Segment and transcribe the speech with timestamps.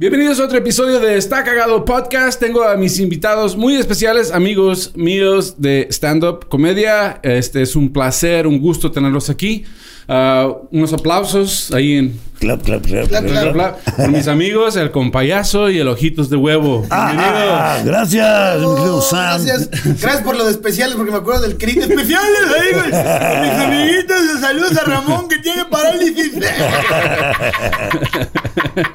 [0.00, 2.38] Bienvenidos a otro episodio de Está Cagado Podcast.
[2.38, 7.18] Tengo a mis invitados muy especiales, amigos míos de stand-up comedia.
[7.24, 9.64] Este es un placer, un gusto tenerlos aquí.
[10.08, 13.08] Ah, unos aplausos ahí en Clap, clap, clap.
[13.08, 13.52] Clap, clap.
[13.52, 16.82] Bla, por mis amigos, el compayazo y el ojitos de huevo.
[16.82, 17.50] Bienvenidos.
[17.50, 19.44] Ah, gracias, mi querido Oh, Sam.
[19.44, 19.70] Gracias.
[20.00, 22.86] Gracias por lo de especiales, porque me acuerdo del crit especiales ahí, güey.
[22.86, 26.32] Mis amiguitos, de saludos a Ramón que tiene parálisis.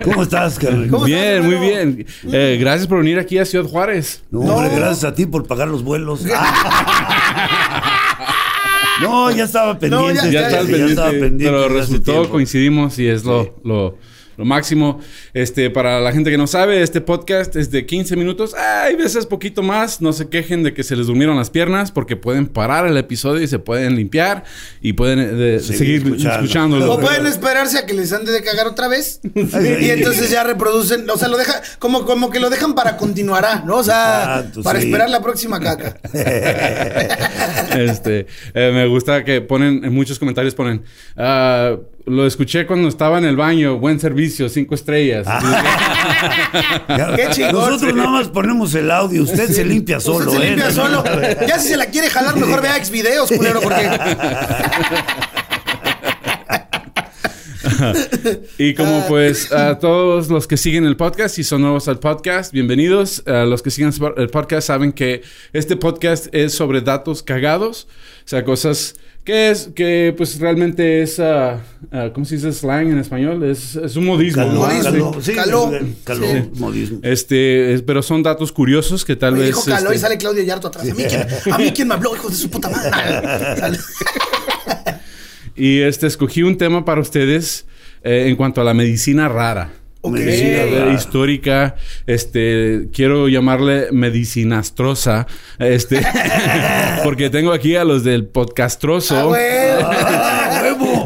[0.06, 0.88] ¿Cómo estás, Carlos?
[0.90, 2.06] ¿Cómo bien, estás, muy bien.
[2.32, 4.24] Eh, gracias por venir aquí a Ciudad Juárez.
[4.32, 6.22] No, hombre, gracias a ti por pagar los vuelos.
[9.02, 10.14] No, ya estaba pendiente.
[10.32, 10.48] ya- Ya,
[10.88, 13.98] estaba pendiente pero resultó, coincidimos y es lo, lo,
[14.38, 15.00] lo máximo.
[15.34, 18.54] Este, para la gente que no sabe, este podcast es de 15 minutos.
[18.56, 20.02] Hay veces poquito más.
[20.02, 23.42] No se quejen de que se les durmieron las piernas porque pueden parar el episodio
[23.42, 24.44] y se pueden limpiar
[24.82, 26.34] y pueden eh, de- Seguir seguir escuchando.
[26.44, 26.94] escuchándolo.
[26.94, 29.20] O pueden esperarse a que les ande de cagar otra vez.
[29.34, 29.42] sí.
[29.82, 31.10] Y entonces ya reproducen.
[31.10, 33.78] O sea, lo deja, como, como que lo dejan para continuará, ¿no?
[33.78, 34.86] O sea, Exacto, para sí.
[34.88, 35.98] esperar la próxima caca.
[37.74, 40.84] Este, eh, me gusta que ponen, en muchos comentarios ponen,
[41.18, 41.76] ah,
[42.06, 45.26] lo escuché cuando estaba en el baño, buen servicio, cinco estrellas.
[47.16, 47.72] Qué chingón.
[47.72, 50.50] Nosotros nada más ponemos el audio, usted se limpia solo, Usted se ¿eh?
[50.50, 51.04] limpia solo.
[51.48, 53.90] Ya si se la quiere jalar, mejor vea ex videos, culero, porque.
[58.58, 62.52] y como pues a todos los que siguen el podcast y son nuevos al podcast,
[62.52, 63.24] bienvenidos.
[63.26, 65.22] A los que siguen el podcast saben que
[65.54, 67.88] este podcast es sobre datos cagados,
[68.26, 71.62] o sea, cosas que es que pues realmente es, ah,
[71.92, 73.44] ah, ¿cómo se dice slang en español?
[73.44, 74.44] Es, es un modismo.
[74.44, 74.60] Caló, ¿no?
[74.68, 75.12] Modismo.
[75.12, 75.72] caló, sí, Caló.
[76.04, 76.50] caló, Sí.
[76.60, 77.00] modismo.
[77.04, 79.48] Este, es- pero son datos curiosos que tal Me vez...
[79.50, 80.90] dijo caló este, y sale Claudia Yarto atrás.
[80.90, 82.92] A mí, quién, a mí quién me habló, hijo de su puta madre.
[85.56, 87.66] Y este, escogí un tema para ustedes
[88.04, 89.72] eh, en cuanto a la medicina rara.
[90.06, 90.14] Ok.
[90.16, 91.76] Medicina histórica,
[92.08, 95.28] este, quiero llamarle medicinastrosa,
[95.60, 96.02] este,
[97.06, 99.34] porque tengo aquí a los del podcastroso.
[99.34, 99.80] Ah.
[99.82, 100.40] ¡Ah!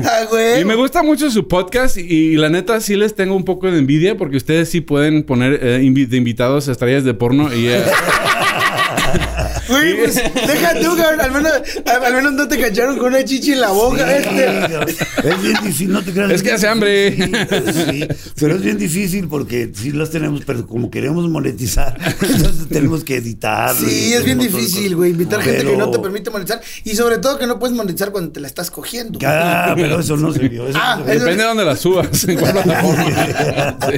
[0.03, 0.59] Ah.
[0.59, 3.69] Y me gusta mucho su podcast y, y la neta sí les tengo un poco
[3.71, 7.53] de envidia porque ustedes sí pueden poner eh, invi- de invitados a estrellas de porno
[7.53, 7.81] y eh,
[9.67, 11.21] Güey, pues deja tú, cabrón.
[11.21, 11.51] Al menos,
[11.85, 14.15] al, al menos no te cacharon con una chichi en la boca.
[14.15, 14.45] este.
[15.29, 16.31] Es bien difícil, no te creas.
[16.31, 17.15] Es que hace hambre.
[17.15, 17.31] Sí,
[17.89, 18.07] sí,
[18.39, 23.17] pero es bien difícil porque sí las tenemos, pero como queremos monetizar, entonces tenemos que
[23.17, 23.75] editar.
[23.75, 25.11] Sí, es bien difícil, güey.
[25.11, 26.61] Invitar gente que no te permite monetizar.
[26.83, 29.19] Y sobre todo que no puedes monetizar cuando te la estás cogiendo.
[29.25, 30.67] Ah, pero eso no se vio.
[30.67, 31.19] Eso Ah, no se vio.
[31.21, 33.77] depende de dónde la subas, en cuál plataforma.
[33.87, 33.97] Sí.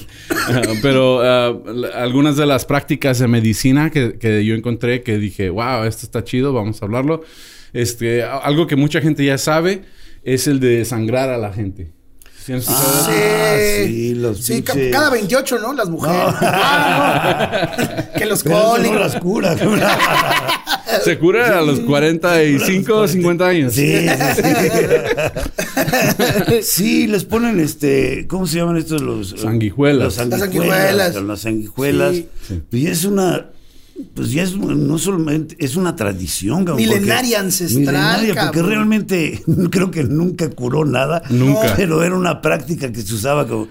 [0.48, 1.52] Ah, Pero ah,
[1.94, 6.22] algunas de las prácticas de medicina que, que yo encontré que dije, wow, esto está
[6.22, 7.22] chido, vamos a hablarlo.
[7.72, 9.82] Este, algo que mucha gente ya sabe
[10.22, 11.90] es el de sangrar a la gente.
[12.44, 12.52] ¿Sí?
[12.68, 15.72] Ah, sí, los Sí, ca- pinches- cada 28, ¿no?
[15.72, 16.16] Las mujeres.
[16.40, 18.12] Ah, no.
[18.18, 19.00] Que los cólicos.
[19.00, 19.56] las cura.
[21.04, 23.72] Se cura a los 45 o 50 años.
[23.74, 24.42] Sí, sí, sí.
[26.62, 30.16] Sí, les ponen este, ¿cómo se llaman estos los Sanguijuelas.
[30.16, 31.12] Las Las sanguijuelas.
[31.12, 31.24] sanguijuelas.
[31.24, 32.16] Las sanguijuelas.
[32.46, 32.62] Sí.
[32.72, 33.50] Y es una
[34.14, 38.68] pues ya es no solamente es una tradición, cabrón, Milenaria, porque- ancestral, milenaria, porque cabrón.
[38.68, 41.72] realmente creo que nunca curó nada, Nunca.
[41.76, 43.68] pero era una práctica que se usaba como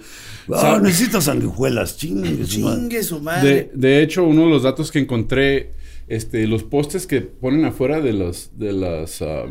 [0.52, 2.76] "Ah, Sa- necesito sanguijuelas, chingue su madre".
[2.80, 3.48] Chingue su madre.
[3.48, 5.70] De, de hecho, uno de los datos que encontré,
[6.08, 9.44] este, los postes que ponen afuera de los de las ah,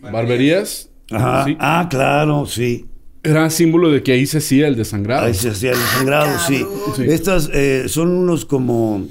[0.00, 1.44] barberías, Ajá.
[1.44, 1.56] ¿sí?
[1.58, 2.86] Ah, claro, sí.
[3.22, 5.26] era símbolo de que ahí se hacía el desangrado.
[5.26, 6.64] Ahí se hacía el sangrado, sí.
[6.96, 7.02] Sí.
[7.04, 9.06] Estas eh, son unos como,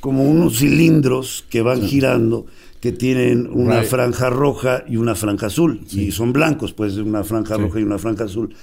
[0.00, 2.46] como unos cilindros que van girando
[2.80, 3.88] que tienen una Right.
[3.90, 5.82] franja roja y una franja azul.
[5.92, 8.54] Y son blancos, pues, una franja roja y una franja azul.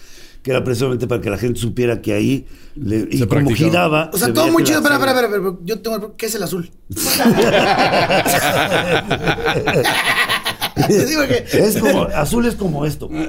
[0.49, 2.47] Que era precisamente para que la gente supiera que ahí.
[2.73, 3.55] le- y Se como practicaba.
[3.55, 4.09] giraba.
[4.11, 4.79] O sea, se todo muy chido.
[4.79, 5.53] Espera, espera, espera.
[5.63, 6.15] Yo tengo.
[6.17, 6.71] ¿Qué es el azul?
[10.89, 13.09] Es como, azul es como esto.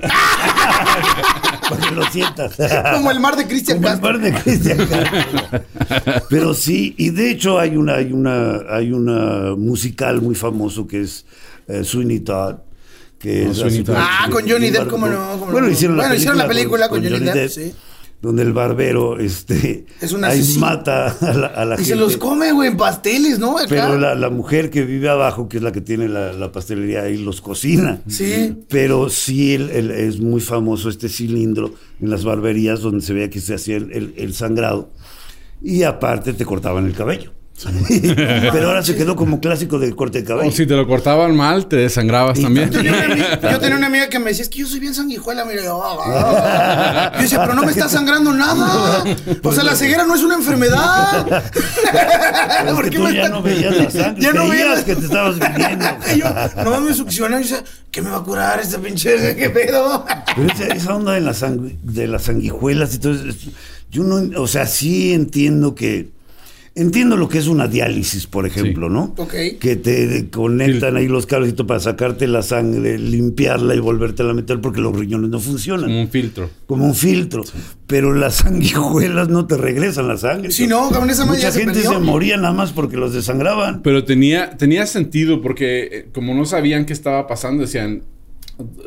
[1.68, 2.54] para que lo sientas.
[2.94, 4.12] Como el mar de Cristian Como el Castro.
[4.12, 5.60] mar de Cristian Castro.
[6.30, 11.02] Pero sí, y de hecho hay una, hay una, hay una musical muy famoso que
[11.02, 11.26] es
[11.68, 12.56] eh, Sweeney Todd.
[13.20, 15.72] Que No, es Ah, con Johnny Depp, cómo no, cómo bueno, no.
[15.72, 17.72] hicieron la Bueno, película, hicieron la película con Johnny Depp, sí.
[18.22, 21.90] donde el barbero este Es un ahí mata a la, a la Y gente.
[21.90, 23.58] se los come, güey, en pasteles, ¿no?
[23.58, 23.66] Acá.
[23.68, 27.02] Pero la, la mujer que vive abajo, que es la que tiene la, la pastelería,
[27.02, 28.00] ahí los cocina.
[28.08, 28.56] Sí.
[28.70, 33.28] Pero sí el- el- es muy famoso este cilindro en las barberías donde se veía
[33.28, 34.88] que se hacía el, el- el sangrado.
[35.62, 37.32] Y aparte te cortaban el cabello.
[38.52, 40.48] Pero ahora se quedó como clásico del corte de cabello.
[40.48, 42.70] O si te lo cortaban mal, te desangrabas Y- también.
[42.70, 44.80] Yo tenía, una amiga, yo tenía una amiga que me decía, es que yo soy
[44.80, 47.12] bien sanguijuela, mira, yo, ah".
[47.16, 49.04] Yo decía, pero no me está sangrando nada.
[49.42, 51.26] O sea, la ceguera no es una enfermedad.
[51.26, 54.48] Pero es ¿Por que qué tú me ya está- no veías la sangre, Ya no
[54.48, 54.84] veías.
[54.84, 55.84] que te estabas viniendo.
[56.14, 56.26] Y yo,
[56.64, 57.56] no me succiona y dice,
[57.90, 59.36] ¿qué me va a curar este pinche?
[59.36, 60.04] ¿Qué pedo?
[60.34, 63.36] Pero esa, esa onda de las, sangu- de las sanguijuelas y todo eso, es-
[63.90, 66.08] yo no, o sea, sí entiendo que,
[66.74, 69.14] entiendo lo que es una diálisis, por ejemplo, ¿no?
[69.16, 69.34] Ok.
[69.58, 74.60] Que te conectan ahí los todo para sacarte la sangre, limpiarla y volvértela a meter
[74.60, 75.86] porque los riñones no funcionan.
[75.86, 76.50] Como un filtro.
[76.66, 77.44] Como un filtro.
[77.86, 80.50] Pero las sanguijuelas no te regresan la sangre.
[80.50, 81.92] Sí, no, cabrón, esa madre Mucha se gente perdió.
[81.92, 83.82] se moría nada más porque los desangraban.
[83.82, 88.02] Pero tenía, tenía sentido porque eh, como no sabían qué estaba pasando, decían,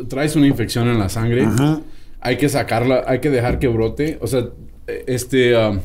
[0.08, 1.82] traes una infección en la sangre, Ajá.
[2.22, 4.18] hay que sacarla, hay que dejar que brote.
[4.22, 4.48] O sea,
[4.88, 5.56] eh, este...
[5.58, 5.80] um,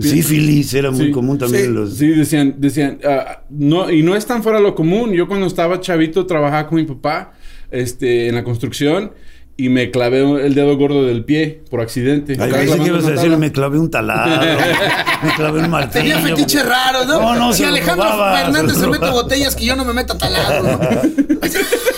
[0.00, 1.62] Sífilis era muy Sí, común también.
[1.62, 1.94] sí, en los...
[1.96, 5.12] Sí, decían, decían, ah, no, y no es tan fuera de lo común.
[5.12, 7.32] Yo cuando estaba chavito trabajaba con mi papá,
[7.70, 9.12] este, en la construcción
[9.60, 12.36] y me clavé el dedo gordo del pie por accidente.
[12.38, 14.40] Ay, que clavando ibas a decir, me clavé un taladro,
[15.24, 16.14] me clavé un martillo.
[16.14, 17.20] Tenía fetiches raros, ¿no?
[17.20, 20.16] No, no, si Alejandro robaba, Fernández se se mete botellas que yo no me meta
[20.16, 20.78] taladro, ¿no?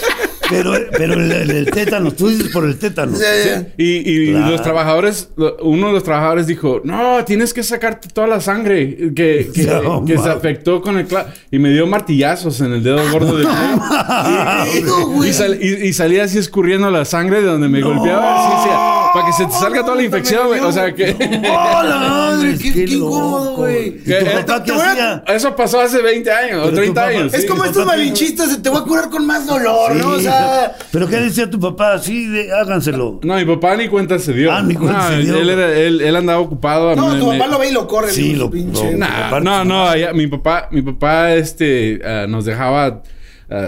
[0.51, 3.17] Pero, pero el, el- el tétano, tú dices por el tétano.
[3.17, 3.51] Sí, sí.
[3.79, 4.51] Y, y Claro.
[4.51, 5.29] los trabajadores,
[5.63, 10.05] uno de los trabajadores dijo, no, tienes que sacarte toda la sangre que, que, No,
[10.05, 11.29] que se afectó con el clavo.
[11.51, 15.29] Y me dio martillazos en el dedo gordo del pie.
[15.29, 18.37] Y, sal- y- y salía así escurriendo la sangre de donde me golpeaba.
[18.37, 18.79] Así decía,
[19.13, 20.61] para que se te salga toda la infección, güey.
[20.61, 21.17] O sea que...
[21.49, 22.57] ¡Oh, la madre!
[22.59, 23.57] Qué- qué incómodo, loco!
[23.63, 23.89] güey.
[23.89, 24.31] ¿Y tu ¿Qué?
[24.45, 25.25] papá qué Te voy a- hacía?
[25.29, 27.35] Eso pasó hace 20 años o Pero tu 30 papá- años.
[27.35, 27.47] Es sí.
[27.49, 30.11] como estos malinchistas te voy a curar con más dolor, ¿no?
[30.11, 31.99] O sea, ¿Pero qué decía tu papá?
[31.99, 33.21] Sí, de- háganselo.
[33.23, 34.53] No, mi papá ni cuenta se dio.
[34.53, 35.37] Ah, ni cuenta No, se dio.
[35.37, 36.95] Él, era- él- él andaba ocupado.
[36.97, 38.11] no, Me- tu me- papá lo ve y lo corre.
[38.13, 38.93] Sí, lo- pinche.
[38.95, 39.91] no, no, no.
[40.15, 43.03] mi papá, mi papá, este, ah, nos dejaba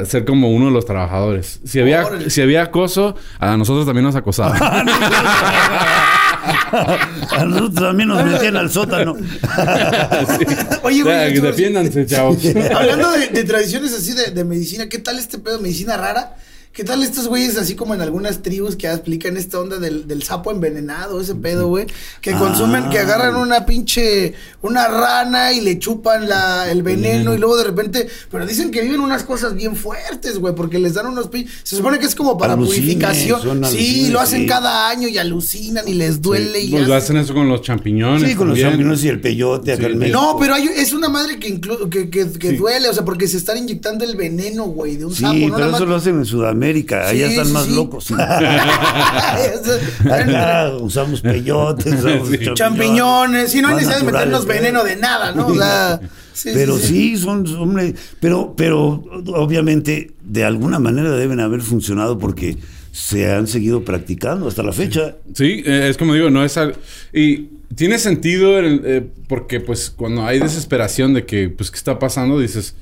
[0.06, 1.60] ser como uno de los trabajadores.
[1.64, 2.30] Si había, Órale.
[2.30, 4.56] si había acoso, a nosotros también nos acosaba.
[7.30, 9.12] A nosotros también nos metían al sótano.
[10.82, 12.38] Oye, O sea, güey, yo- defiéndanse, chavos.
[12.74, 16.36] Hablando de, de tradiciones así de, de medicina, ¿qué tal este pedo de medicina rara?
[16.72, 20.22] ¿Qué tal estos güeyes así como en algunas tribus que explican esta onda del, del
[20.22, 21.84] sapo envenenado, ese pedo, güey?
[22.22, 22.38] Que Ah.
[22.38, 24.32] consumen, que agarran una pinche,
[24.62, 28.80] una rana y le chupan la, el veneno y luego de repente, pero dicen que
[28.80, 32.14] viven unas cosas bien fuertes, güey, porque les dan unos pin- Se supone que es
[32.14, 33.66] como para purificación.
[33.66, 34.46] Sí, lo hacen sí.
[34.46, 37.60] cada año y alucinan y les duele y Pues lo hacen- hacen eso con los
[37.60, 38.30] champiñones.
[38.30, 39.92] Sí, con los champiñones y el peyote acá Sí.
[39.92, 40.18] en México.
[40.18, 42.56] No, pero hay, es una madre que, inclu- que, que, que Sí.
[42.56, 45.34] duele, o sea, porque se están inyectando el veneno, güey, de un Sí, sapo.
[45.36, 45.54] ¿no?
[45.56, 46.61] pero eso más- lo hacen en Sudamérica.
[47.08, 47.74] Allá Sí, están sí, más sí.
[47.74, 48.10] locos.
[50.10, 52.38] Acá usamos peyotes, usamos Sí.
[52.54, 55.46] Champiñones, sí, no hay Más necesidad de meternos veneno de nada, ¿no?
[55.48, 56.00] O sea,
[56.32, 59.02] sí, pero sí, sí, son, hombre, pero, pero
[59.34, 62.56] obviamente de alguna manera deben haber funcionado porque
[62.92, 65.16] se han seguido practicando hasta la fecha.
[65.34, 66.76] Sí, eh, es como digo, no es algo...
[67.12, 71.98] Y tiene sentido el- eh, porque pues cuando hay desesperación de que pues qué está
[71.98, 72.74] pasando, dices,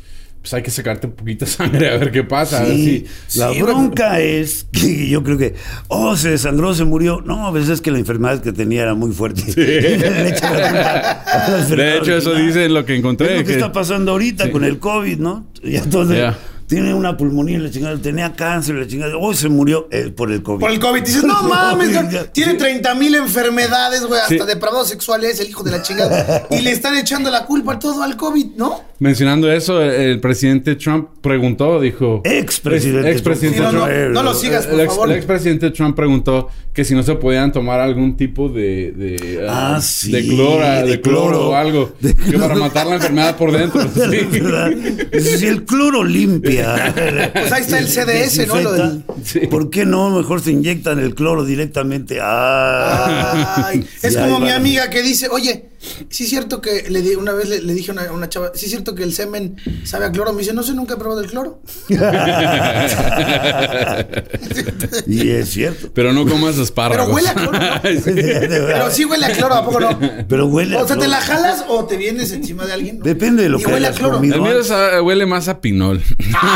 [0.43, 2.61] pues hay que sacarte un poquito de sangre a ver qué pasa.
[2.61, 5.55] a ver Sí, si- la Sí, bronca es que yo creo que,
[5.89, 7.21] oh, se desangró, se murió.
[7.25, 9.43] No, a veces es que la enfermedad que tenía era muy fuerte.
[10.43, 13.33] La De hecho, eso dice lo que Es encontré.
[13.35, 14.51] lo que, que- está pasando ahorita Sí.
[14.51, 15.47] con el COVID, ¿no?
[15.63, 16.35] Y entonces.
[16.71, 20.41] Tiene una pulmonía, la chingada, tenía cáncer, la chingada, hoy se murió eh, por el
[20.41, 20.61] COVID.
[20.61, 21.03] Por el COVID.
[21.03, 21.91] Dices, no mames,
[22.33, 24.47] tiene 30 mil enfermedades, güey, hasta Sí.
[24.47, 26.47] depravado sexual es el hijo de la chingada.
[26.51, 28.89] y le están echando la culpa todo al COVID, ¿no?
[29.01, 32.21] Mencionando eso, el presidente Trump preguntó, dijo...
[32.23, 34.13] Expresidente Expresidente Sí, no, no, Trump.
[34.13, 35.11] no lo sigas, por el, ex, favor.
[35.11, 39.77] el expresidente Trump preguntó que si no se podían tomar algún tipo de de, Ah,
[39.77, 41.49] ah, sí, de cloro, de, de cloro, cloro.
[41.49, 43.81] o algo De que para matar la enfermedad por dentro.
[45.21, 45.39] Sí.
[45.39, 46.60] Si el cloro limpia.
[47.33, 48.61] Pues ahí está el CDS, ¿no?
[48.61, 49.05] Lo del-.
[49.49, 50.11] ¿Por qué no?
[50.11, 52.19] Mejor se inyectan el cloro directamente.
[52.23, 55.67] Ay, es como mi amiga que dice, oye,
[56.09, 58.51] sí es cierto que le di- una vez le, le dije a una, una chava,
[58.55, 60.33] sí es cierto que el semen sabe a cloro.
[60.33, 61.61] Me dice, no sé, nunca he probado el cloro.
[65.07, 65.91] y es cierto.
[65.95, 67.07] Pero no comas espárragos.
[67.07, 67.81] Pero huele a cloro, ¿no?
[68.67, 69.99] Pero sí huele a cloro, ¿a poco no?
[70.29, 72.99] Pero huele a O sea, ¿te la jalas o te vienes encima de alguien?
[72.99, 73.05] no?
[73.05, 74.17] Depende de lo Y que huele a cloro.
[74.23, 74.63] El mío
[75.03, 76.03] huele más a pinol.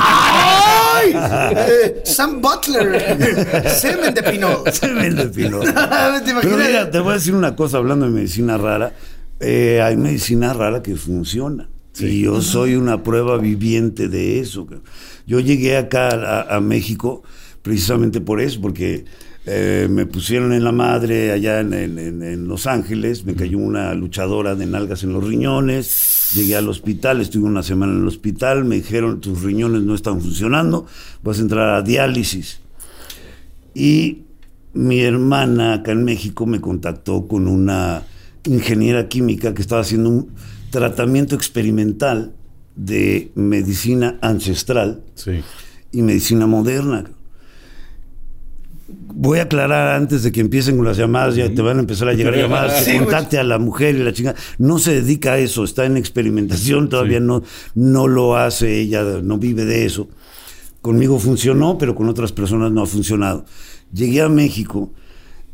[0.02, 1.12] ¡Ay!
[1.14, 3.68] Eh, Sam Butler.
[3.70, 4.62] Semen de pinol.
[4.72, 5.64] Semen de pinol.
[5.64, 6.66] ¿Te Pero imaginas?
[6.68, 8.92] mira, te voy a decir una cosa hablando de medicina rara.
[9.40, 11.68] Eh, hay medicina rara que funciona.
[11.98, 14.66] Y yo soy una prueba viviente de eso.
[15.26, 17.22] Yo llegué acá a, a México
[17.62, 19.04] precisamente por eso, porque
[19.46, 23.58] eh, me pusieron en la madre allá en, en- en- en Los Ángeles, me cayó
[23.58, 28.08] una luchadora de nalgas en los riñones, llegué al hospital, estuve una semana en el
[28.08, 30.86] hospital, me dijeron tus riñones no están funcionando,
[31.22, 32.60] vas a entrar a diálisis.
[33.74, 34.22] Y
[34.72, 38.02] mi hermana acá en México me contactó con una
[38.44, 40.30] ingeniera química que estaba haciendo un
[40.70, 42.32] tratamiento experimental
[42.76, 45.32] de medicina ancestral Sí.
[45.92, 47.04] y medicina moderna.
[49.16, 52.08] Voy a aclarar antes de que empiecen con las llamadas, ya te van a empezar
[52.08, 54.36] a llegar llamadas, Sí, contacte a la mujer y la chingada.
[54.58, 57.24] No se dedica a eso, está en experimentación, todavía Sí.
[57.24, 57.42] no,
[57.74, 60.08] no lo hace, ella no vive de eso.
[60.82, 63.44] Conmigo funcionó, pero con otras personas no ha funcionado.
[63.92, 64.90] Llegué a México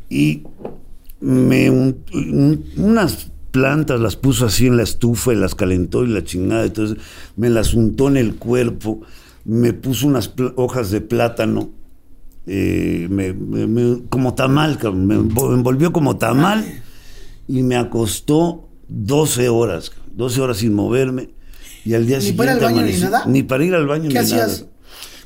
[0.09, 0.43] y
[1.19, 6.07] me un- un- unas plantas las puso así en la estufa y las calentó y
[6.07, 6.97] la chingada, entonces
[7.35, 9.01] me las untó en el cuerpo,
[9.45, 11.69] me puso unas hojas de plátano,
[12.47, 16.65] eh, me- me- me- como tamal, cabrón, me me envolvió como tamal
[17.47, 19.49] y me acostó 12
[19.89, 21.29] cabrón, 12 horas sin moverme
[21.85, 23.25] y al día ¿Ni siguiente para ir al baño ni amanecí- nada?
[23.27, 24.61] ni para ir al baño ¿Qué ni hacías?
[24.61, 24.71] nada.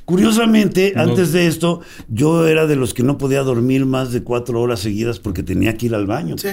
[0.06, 1.02] Curiosamente, No.
[1.02, 4.80] antes de esto, yo era de los que no podía dormir más de cuatro horas
[4.82, 6.38] seguidas porque tenía que ir al baño.
[6.38, 6.50] Sí.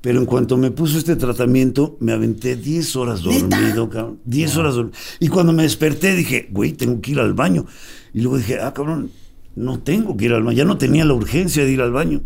[0.00, 3.58] Pero en cuanto me puso este tratamiento, me aventé 10 horas ¿Neta?
[3.58, 4.18] dormido, cabrón.
[4.24, 4.96] 10 horas dormido.
[5.18, 7.66] Y cuando me desperté dije, güey, tengo que ir al baño.
[8.14, 9.10] Y luego dije, ah, cabrón,
[9.56, 10.56] no tengo que ir al baño.
[10.56, 12.22] Ya no tenía la urgencia de ir al baño.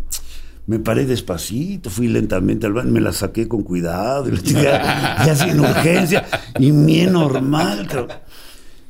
[0.67, 5.23] Me paré despacito, fui lentamente al baño, me la saqué con cuidado, y la chingada,
[5.25, 6.25] ya sin urgencia,
[6.57, 8.07] y bien normal, cabrón.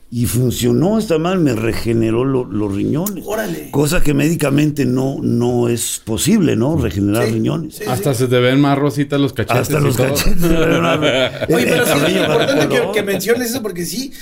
[0.10, 3.26] Y funcionó esta mal, me regeneró lo- los riñones.
[3.28, 3.72] Órale.
[3.72, 6.78] Cosa que médicamente no, no es posible, ¿no?
[6.78, 7.76] Regenerar Sí, riñones.
[7.76, 7.84] sí.
[7.86, 9.62] Hasta se te ven más rositas los cachetes.
[9.64, 10.08] Hasta los todo.
[10.08, 10.42] cachetes.
[11.50, 14.14] Oye, pero sí es importante que, menciones eso porque sí,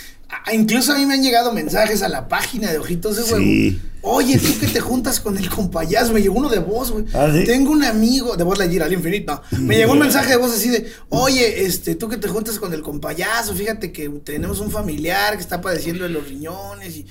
[0.53, 3.37] incluso a mí me han llegado mensajes a la página de Ojitos de Huevo.
[3.37, 3.81] Sí.
[4.05, 7.05] Oye, tú que te juntas con el compayazo, me llegó uno de voz, güey.
[7.13, 7.45] ¿Ah, sí?
[7.45, 9.41] Tengo un amigo, de voz la gira al infinito.
[9.59, 12.73] Me llegó un mensaje de voz así de, oye, este, tú que te juntas con
[12.73, 17.05] el compayazo, fíjate que tenemos un familiar que está padeciendo de los riñones y.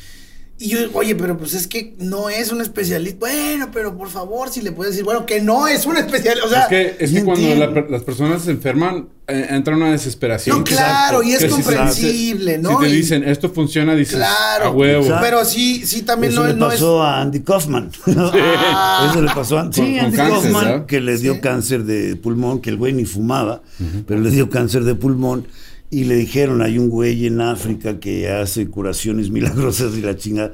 [0.64, 3.18] Y yo, oye, pero pues es que no es un especialista.
[3.18, 6.46] Bueno, pero por favor, si le puedes decir, bueno, que no es un especialista.
[6.46, 9.74] O sea, Es que, es que cuando la per- las personas se enferman, eh, entra
[9.74, 10.58] una desesperación.
[10.58, 12.78] No, claro, y es que si se- comprensible, ¿no?
[12.78, 14.66] Si te Y- dicen, esto funciona, dices, Claro.
[14.66, 15.02] a huevo.
[15.02, 15.24] Exacto.
[15.24, 16.74] Pero sí, sí, también Eso no, le no es.
[16.74, 17.90] pasó a Andy Kaufman.
[18.06, 19.08] Ah.
[19.10, 20.86] Eso le pasó a Con- sí, con Andy cáncer, Kaufman, ¿verdad?
[20.86, 21.40] que le dio Sí.
[21.40, 23.62] cáncer de pulmón, que el güey ni fumaba,
[24.06, 25.46] pero le dio cáncer de pulmón.
[25.92, 30.52] Y le dijeron, hay un güey en África que hace curaciones milagrosas y la chinga.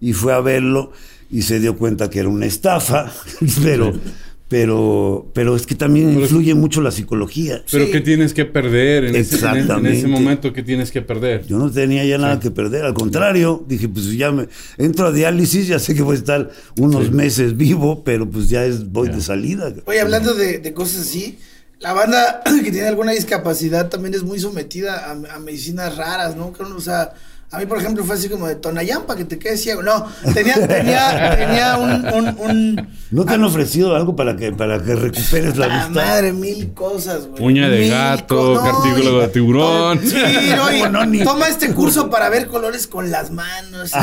[0.00, 0.90] Y fue a verlo
[1.30, 3.12] y se dio cuenta que era una estafa.
[3.62, 3.92] pero,
[4.48, 7.62] pero, pero es que también influye mucho la psicología.
[7.70, 7.92] Pero Sí.
[7.92, 9.98] ¿qué tienes que perder en ese, en- en Exactamente.
[9.98, 10.52] ese momento?
[10.52, 11.46] ¿Qué tienes que perder?
[11.46, 12.40] Yo no tenía ya nada Sí.
[12.40, 16.16] que perder, al contrario, dije, pues ya me entro a diálisis, ya sé que voy
[16.16, 17.12] a estar unos Sí.
[17.12, 19.14] meses vivo, pero pues ya es voy Ya.
[19.14, 19.72] de salida.
[19.86, 21.38] Oye, hablando de, de cosas así,
[21.80, 26.52] la banda que tiene alguna discapacidad también es muy sometida a, medicinas raras, ¿no?
[26.76, 27.14] O sea,
[27.52, 29.82] a mí, por ejemplo, fue así como de Tonayán para que te quedes ciego.
[29.82, 34.80] No, tenía, tenía, tenía un, un, un- ¿No te han ofrecido algo para que para
[34.80, 36.04] que recuperes la Ah, vista?
[36.04, 37.42] madre, mil cosas, güey.
[37.44, 39.98] Uña de Mil gato, no, de tiburón.
[40.00, 40.14] Sí,
[40.54, 41.06] no, y ¿Cómo no?
[41.06, 43.90] Ni- toma este curso para ver colores con las manos.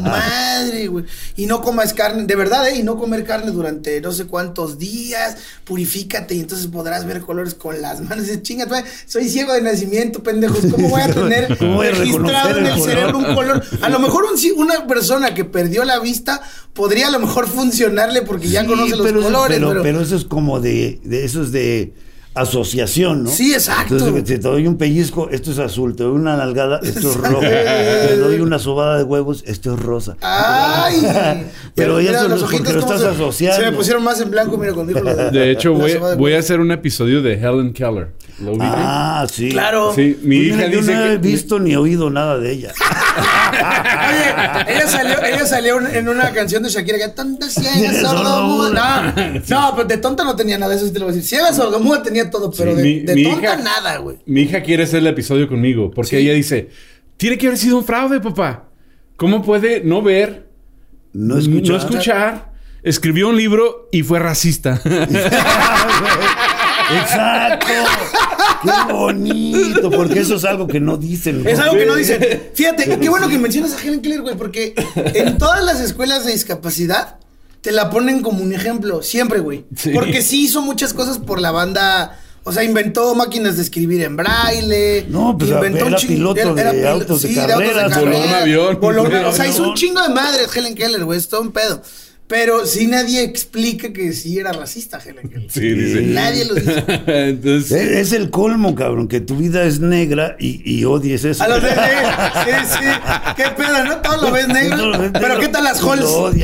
[0.00, 1.04] Madre, güey.
[1.36, 2.76] Y no comas carne, de verdad, ¿eh?
[2.78, 5.36] Y no comer carne durante no sé cuántos días.
[5.64, 8.26] Purifícate y entonces podrás ver colores con las manos.
[8.42, 8.66] Chinga,
[9.06, 10.60] soy ciego de nacimiento, pendejos.
[10.70, 13.62] ¿Cómo voy a tener ¿Cómo voy a registrado en el cerebro un color?
[13.82, 18.22] A lo mejor un una persona que perdió la vista podría a lo mejor funcionarle
[18.22, 19.58] porque ya conoce los pero, colores.
[19.58, 21.92] pero, pero- pero eso es como de, de eso es de
[22.34, 23.30] asociación, ¿no?
[23.30, 23.94] Sí, exacto.
[23.96, 27.16] Entonces, si te doy un pellizco, esto es azul, te doy una nalgada, esto es
[27.16, 30.16] rojo, te doy una sobada de huevos, esto es rosa.
[30.20, 33.64] Ay, Pero mira, eso los porque ojitos lo estás se- asociando.
[33.64, 35.30] Se me pusieron más en blanco, mira, cuando dijo lo de.
[35.30, 38.08] De hecho, la voy, de voy a hacer un episodio de Helen Keller.
[38.60, 39.50] Ah, sí.
[39.50, 39.92] Claro.
[39.94, 41.18] Sí, mi Pues hija mira, yo dice no he que...
[41.18, 42.72] visto ni oído nada de ella.
[43.12, 49.14] Oye, ella salió, ella salió en una canción de Shakira que tonta, ciega, Sordo, sordomuda.
[49.48, 51.28] No, no, pero de tonta no tenía nada, eso sí te lo voy a decir.
[51.38, 54.18] Ciega, sordomuda tenía todo, pero de, mi- de mi tonta hija- nada, güey.
[54.26, 56.16] Mi hija quiere hacer el episodio conmigo porque Sí.
[56.16, 56.70] ella dice,
[57.16, 58.64] tiene que haber sido un fraude, papá.
[59.16, 60.48] ¿Cómo puede no ver,
[61.12, 61.70] No escuchar.
[61.70, 62.52] no escuchar?
[62.82, 64.80] Escribió un libro y fue racista.
[66.90, 67.66] Exacto.
[68.62, 71.46] Qué bonito, porque eso es algo que no dicen.
[71.46, 72.20] Es algo que no dicen.
[72.54, 74.74] Fíjate, qué bueno que mencionas a Helen Keller, güey, porque
[75.14, 77.16] en todas las escuelas de discapacidad
[77.60, 79.64] te la ponen como un ejemplo, siempre, güey.
[79.76, 79.90] Sí.
[79.90, 82.18] Porque sí hizo muchas cosas por la banda.
[82.44, 85.06] O sea, inventó máquinas de escribir en braille.
[85.08, 88.78] No, pues, inventó era chin- piloto de autos de sí, carreras, voló un avión.
[88.80, 89.76] voló un- Sí, o sea, hizo un avión.
[89.76, 91.80] chingo de madres Helen Keller, güey, es todo un pedo.
[92.32, 95.48] Pero sí nadie explica que sí era racista Helen.
[95.50, 96.00] Sí, dice.
[96.00, 96.82] Nadie lo dice.
[97.06, 101.44] Entonces, Es es el colmo, cabrón, que tu vida es negra y, y odies eso.
[101.44, 101.74] A los de sí,
[102.70, 102.84] sí.
[103.36, 103.84] ¿Qué pedo?
[103.84, 103.98] ¿No?
[103.98, 104.76] Todo lo ves negro.
[104.78, 105.40] Lo ves Pero negro.
[105.40, 106.08] ¿qué tal las Lo Halls?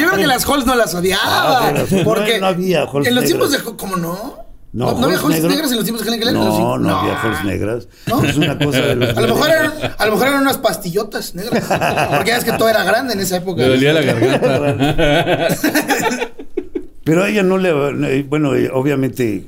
[0.00, 1.22] Yo creo que las Halls no las odiaba.
[1.68, 3.58] Ah, pero no- porque no había Halls En los tiempos de.
[3.58, 4.43] ¿Cómo no?
[4.74, 5.52] No, ¿No, había Halls Halls negros.
[5.52, 6.34] negras en los tiempos de Helen Keller?
[6.34, 7.88] No, no, había halls negras.
[8.08, 8.24] ¿No?
[8.24, 11.34] Es una cosa de los A lo, mejor eran, a lo mejor eran unas pastillotas
[11.36, 11.64] negras.
[12.10, 13.62] Porque ya es que todo era grande en esa época.
[13.62, 15.48] le dolía la garganta.
[17.04, 18.22] Pero a ella no le.
[18.24, 19.44] Bueno, obviamente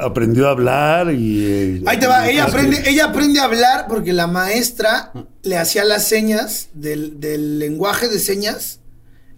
[0.00, 1.44] aprendió a hablar y.
[1.44, 5.12] eh, Ahí te va, ella aprende, ella aprende a hablar porque la maestra
[5.42, 8.80] le hacía las señas del, del lenguaje de señas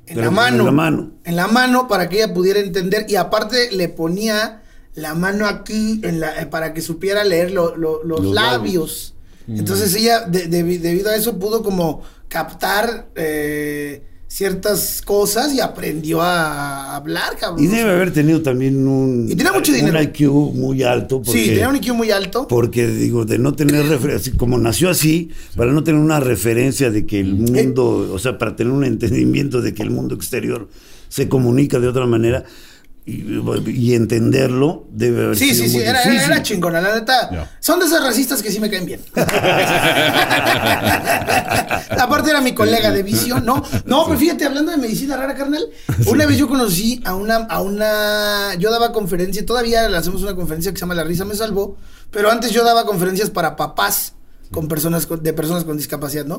[0.07, 0.65] en Pero la en mano.
[0.67, 1.11] la mano.
[1.25, 4.60] En la mano para que ella pudiera entender y aparte le ponía
[5.01, 9.15] la mano aquí en la, eh, para que supiera leer lo- lo- los, Los labios.
[9.49, 16.23] Entonces ella, de- de- debido a eso, pudo como captar eh, ciertas cosas y aprendió
[16.23, 17.65] a hablar, cabrón.
[17.65, 19.27] Y debe haber tenido también un.
[19.29, 19.99] Y tenía mucho dinero.
[19.99, 20.21] Un IQ
[20.55, 21.21] muy alto.
[21.21, 22.47] Porque, Sí, tenía un IQ muy alto.
[22.47, 27.07] Porque, digo, de no tener referencia, como nació así, para no tener una referencia de
[27.07, 27.65] que el Eh.
[27.65, 30.69] mundo, o sea, para tener un entendimiento de que el mundo exterior
[31.09, 32.45] se comunica de otra manera
[33.07, 36.33] y, y entenderlo, debe haber Sí, sido sí, sí, muy era, era, difícil.
[36.33, 37.49] era chingona, la neta.
[37.61, 39.01] Son de esas racistas que sí me caen bien.
[41.99, 43.63] Aparte era mi colega de visión, ¿no?
[43.85, 45.69] No, pero fíjate, hablando de medicina rara, carnal,
[46.07, 50.35] una vez yo conocí a una, a una, yo daba conferencia, todavía le hacemos una
[50.35, 51.77] conferencia que se llama La risa me salvó,
[52.11, 54.15] pero antes yo daba conferencias para papás
[54.51, 56.39] con personas con- de personas con discapacidad, ¿no?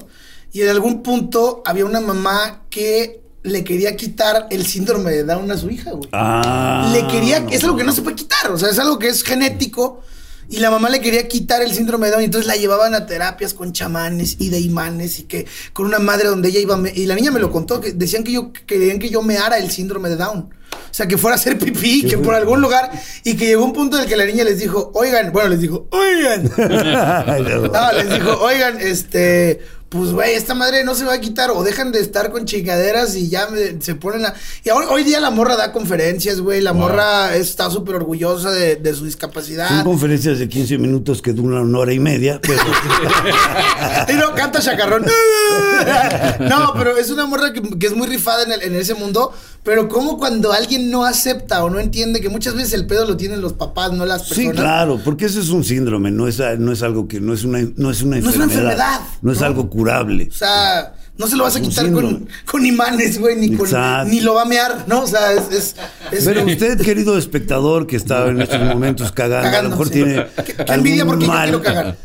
[0.52, 5.50] Y en algún punto había una mamá que le quería quitar el síndrome de Down
[5.52, 8.52] a su hija, güey Ah, le quería, no, es algo que no se puede quitar,
[8.52, 10.02] o sea, es algo que es genético.
[10.50, 13.06] Y la mamá le quería quitar el síndrome de Down, y entonces la llevaban a
[13.06, 16.92] terapias con chamanes y de imanes y que con una madre donde ella iba, me-
[16.94, 19.58] y la niña me lo contó, que decían que yo, que querían que yo meara
[19.60, 20.50] el síndrome de Down.
[20.74, 22.92] O sea, que fuera a hacer pipí, que por algún lugar,
[23.24, 25.62] y que llegó un punto en el que la niña les dijo, oigan, bueno, les
[25.62, 29.62] dijo, oigan, no, les dijo, oigan, este,
[29.92, 33.14] pues güey, esta madre no se va a quitar o dejan de estar con chingaderas
[33.16, 34.34] y ya me- se ponen a...
[34.64, 38.78] Y hoy, hoy día la morra da conferencias, güey, la morra está súper orgullosa de,
[38.78, 39.84] de su Son discapacidad.
[39.84, 42.62] conferencias de 15 minutos que duran una hora y media, pero
[44.10, 45.06] y no, canta chacarrón.
[46.40, 49.34] no, pero es una morra que, que es muy rifada en, el- en ese mundo,
[49.64, 53.16] pero como cuando alguien no acepta o no entiende que muchas veces el pedo lo
[53.18, 54.52] tienen los papás, no las personas.
[54.56, 57.44] Sí, claro, porque eso es un síndrome, no es, no es algo que no es
[57.44, 59.46] una no es una No es una enfermedad, enfermedad, no es ¿no?
[59.46, 60.30] algo curable.
[60.32, 63.70] O sea, no se lo vas a quitar con, con imanes, güey, ni, con-
[64.10, 65.02] ni lo va a mear, ¿no?
[65.02, 65.44] O sea, es...
[65.52, 65.76] es,
[66.12, 69.94] es- Pero usted, querido espectador que está en estos momentos cagando, a lo mejor sí.
[69.94, 71.98] tiene Qué- qué envidia porque yo quiero cagar.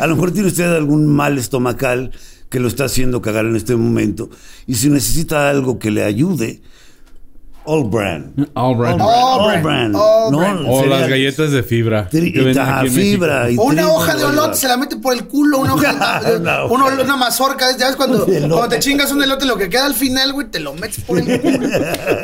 [0.00, 2.10] A lo mejor tiene usted algún mal estomacal
[2.50, 4.28] que lo está haciendo cagar en este momento
[4.66, 6.60] y si necesita algo que le ayude,
[7.72, 8.48] All Brand.
[8.54, 9.00] All right.
[9.00, 9.94] All brand.
[9.94, 10.66] All brand.
[10.68, 12.08] O Sería- las galletas de fibra.
[12.10, 16.64] Fibra una hoja de olote se la mete por el culo, una hoja de, Una
[16.64, 17.02] una, hoja.
[17.04, 18.48] una mazorca, ya ves cuando, elote.
[18.48, 21.18] cuando te chingas un elote, lo que queda al final, güey, te lo metes por
[21.18, 21.68] el culo.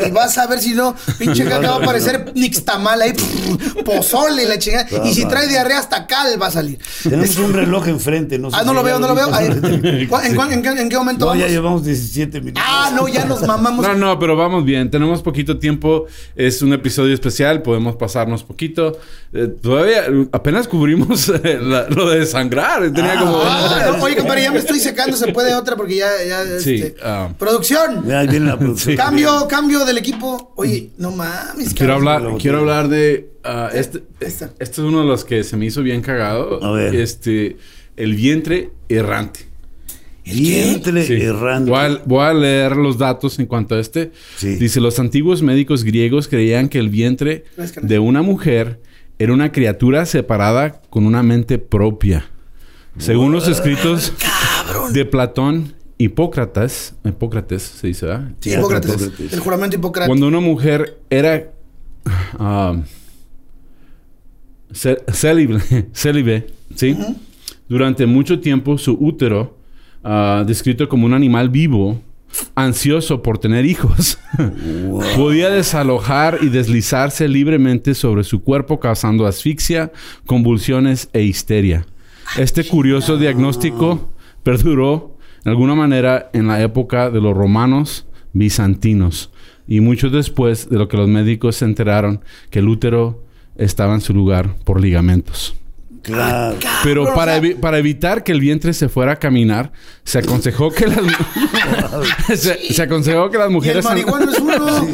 [0.06, 4.42] y vas a ver si no, pinche caca va a aparecer nixtamal ahí, pff, pozole
[4.42, 4.86] y la chingada.
[5.04, 6.78] y si trae diarrea hasta cal va a salir.
[7.04, 9.28] Tenemos un reloj enfrente, no sé Ah, no lo veo, no lo veo.
[9.28, 9.88] viste.
[9.88, 10.06] Ahí.
[10.08, 10.16] ¿Cu-
[10.50, 11.52] ¿En, qué, en qué momento No, ya vamos?
[11.52, 12.64] llevamos 17 minutos.
[12.66, 13.86] Ah, no, ya nos mamamos.
[13.86, 14.90] No, no, pero vamos bien.
[14.90, 16.06] Tenemos poquito tiempo.
[16.34, 17.60] Es un episodio especial.
[17.62, 18.98] Podemos pasarnos poquito.
[19.34, 22.90] Eh, todavía apenas cubrimos eh, la- lo de sangrar.
[22.92, 23.38] Tenía como.
[23.44, 26.76] Ah, no, oye, compadre, ya me estoy secando, se puede otra porque ya, ya, Sí,
[26.76, 27.28] este, ah.
[27.38, 28.06] producción.
[28.06, 28.96] Ya viene la producción.
[28.96, 30.52] Cambio, cambio del equipo.
[30.56, 31.74] Oye, no mames.
[31.74, 33.30] Quiero hablar, la quiero hablar de
[33.74, 34.02] este.
[34.20, 34.46] Esta.
[34.58, 36.64] Este es uno de los que se me hizo bien cagado.
[36.64, 36.94] A ver.
[36.94, 37.58] Este,
[37.96, 39.48] el vientre errante.
[40.26, 41.14] Vientre Sí.
[41.14, 41.70] errante.
[41.70, 44.10] Voy a, voy a leer los datos en cuanto a este.
[44.36, 44.56] Sí.
[44.56, 47.44] Dice, los antiguos médicos griegos creían que el vientre
[47.82, 48.80] de una mujer
[49.18, 52.28] era una criatura separada con una mente propia.
[52.98, 54.12] Según los escritos
[54.92, 58.32] de Platón, Hipócrates, Hipócrates se dice, ¿verdad?
[58.40, 58.90] Sí, Hipócrates.
[58.94, 59.32] Hipócrates.
[59.32, 60.10] El juramento hipocrático.
[60.10, 61.50] Cuando una mujer era
[65.12, 65.60] célibe,
[65.94, 66.96] célibe, ¿sí?
[67.68, 69.55] Durante mucho tiempo su útero,
[70.06, 72.00] ah, descrito como un animal vivo,
[72.54, 74.18] ansioso por tener hijos,
[75.16, 79.92] podía desalojar y deslizarse libremente sobre su cuerpo causando asfixia,
[80.26, 81.86] convulsiones e histeria.
[82.38, 84.10] Este curioso diagnóstico
[84.42, 89.30] perduró de alguna manera en la época de los romanos bizantinos
[89.66, 93.24] y mucho después de lo que los médicos se enteraron que el útero
[93.56, 95.56] estaba en su lugar por ligamentos.
[96.06, 96.56] Claro.
[96.84, 99.72] Pero para, evi- para evitar que el vientre se fuera a caminar,
[100.04, 101.00] se aconsejó que las,
[102.40, 104.86] se, se aconsejó que las Y el mujeres marihuano es uno.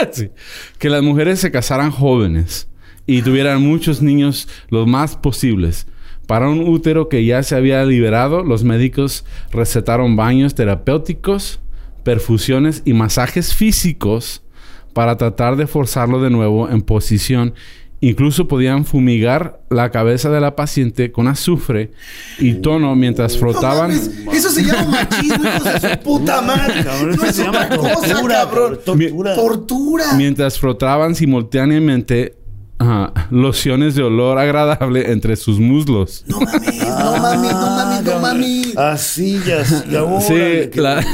[0.12, 0.30] Sí.
[0.78, 2.68] que las mujeres se casaran jóvenes
[3.06, 5.86] y tuvieran muchos niños los más posibles.
[6.28, 11.58] Para un útero que ya se había liberado, los médicos recetaron baños terapéuticos,
[12.04, 14.42] perfusiones y masajes físicos
[14.92, 17.54] para tratar de forzarlo de nuevo en posición.
[18.02, 21.90] Incluso podían fumigar la cabeza de la paciente con azufre
[22.38, 23.90] y tono mientras frotaban.
[24.32, 26.82] eso se llama machismo, hijos de su puta madre.
[26.82, 28.78] Cabrón, no eso es se llama otra cosa, tortura, cabrón.
[28.84, 29.34] tortura.
[29.34, 30.04] Tortura.
[30.16, 32.36] mientras frotaban simultáneamente
[32.78, 36.24] ajá, lociones de olor agradable entre sus muslos.
[36.26, 38.76] No mames, no mames, no mames, no mames.
[38.78, 41.04] Así ya, ya Sí, la,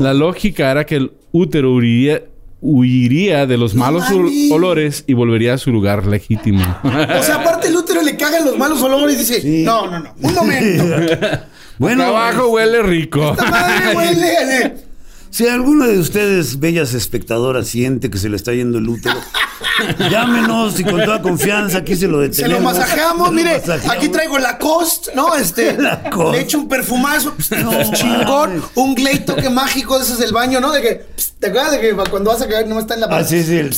[0.00, 2.22] la lógica era que el útero huiría,
[2.60, 4.04] huiría de los No malos
[4.50, 6.62] olores y volvería a su lugar legítimo.
[6.82, 9.62] O sea, aparte el útero le cagan los malos olores y dice, Sí.
[9.64, 10.84] no, no, no, un momento.
[11.78, 13.30] Bueno, Acá abajo huele rico.
[13.30, 14.74] Esta madre huele.
[15.30, 19.16] si alguno de ustedes, bellas espectadoras, siente que se le está yendo el útero,
[20.10, 22.58] llámenos y con toda confianza aquí se lo Se detenemos.
[22.58, 23.96] lo masajeamos, Se lo mire, masajeamos.
[23.96, 25.34] aquí traigo la cost, ¿no?
[25.34, 26.36] Este, Lacoste.
[26.38, 28.62] le echo un perfumazo, No chingón, mames.
[28.74, 30.72] un glade toque mágico de esos del baño, ¿no?
[30.72, 33.06] De que, pst, ¿te acuerdas de que cuando vas a caer no está en la
[33.10, 33.56] Ah, sí, sí.
[33.56, 33.74] el-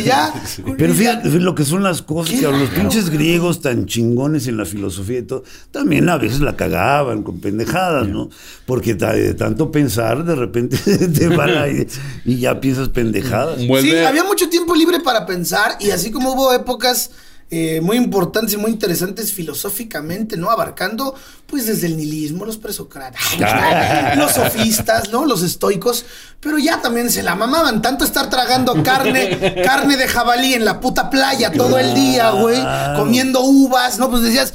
[0.00, 0.32] Y ya.
[0.78, 4.64] Pero fíjate lo que son las cosas, que los pinches griegos tan chingones en la
[4.64, 8.28] filosofía y todo, también a veces la cagaban con pendejadas, ¿no?
[8.66, 10.73] Porque de tanto pensar, de repente
[11.14, 11.88] te van a ir
[12.24, 13.60] y ya piensas pendejadas.
[13.60, 17.10] Vuelve- Sí, había mucho tiempo libre para pensar y así como hubo épocas
[17.50, 20.50] eh, muy importantes y muy interesantes filosóficamente, ¿no?
[20.50, 21.14] Abarcando,
[21.46, 23.36] pues, desde el nihilismo, los presocráticos,
[24.16, 25.24] los sofistas, ¿no?
[25.26, 26.04] Los estoicos,
[26.40, 27.80] pero ya también se la mamaban.
[27.82, 32.58] Tanto estar tragando carne, carne de jabalí en la puta playa todo el día, güey,
[32.96, 34.10] comiendo uvas, ¿no?
[34.10, 34.54] Pues decías,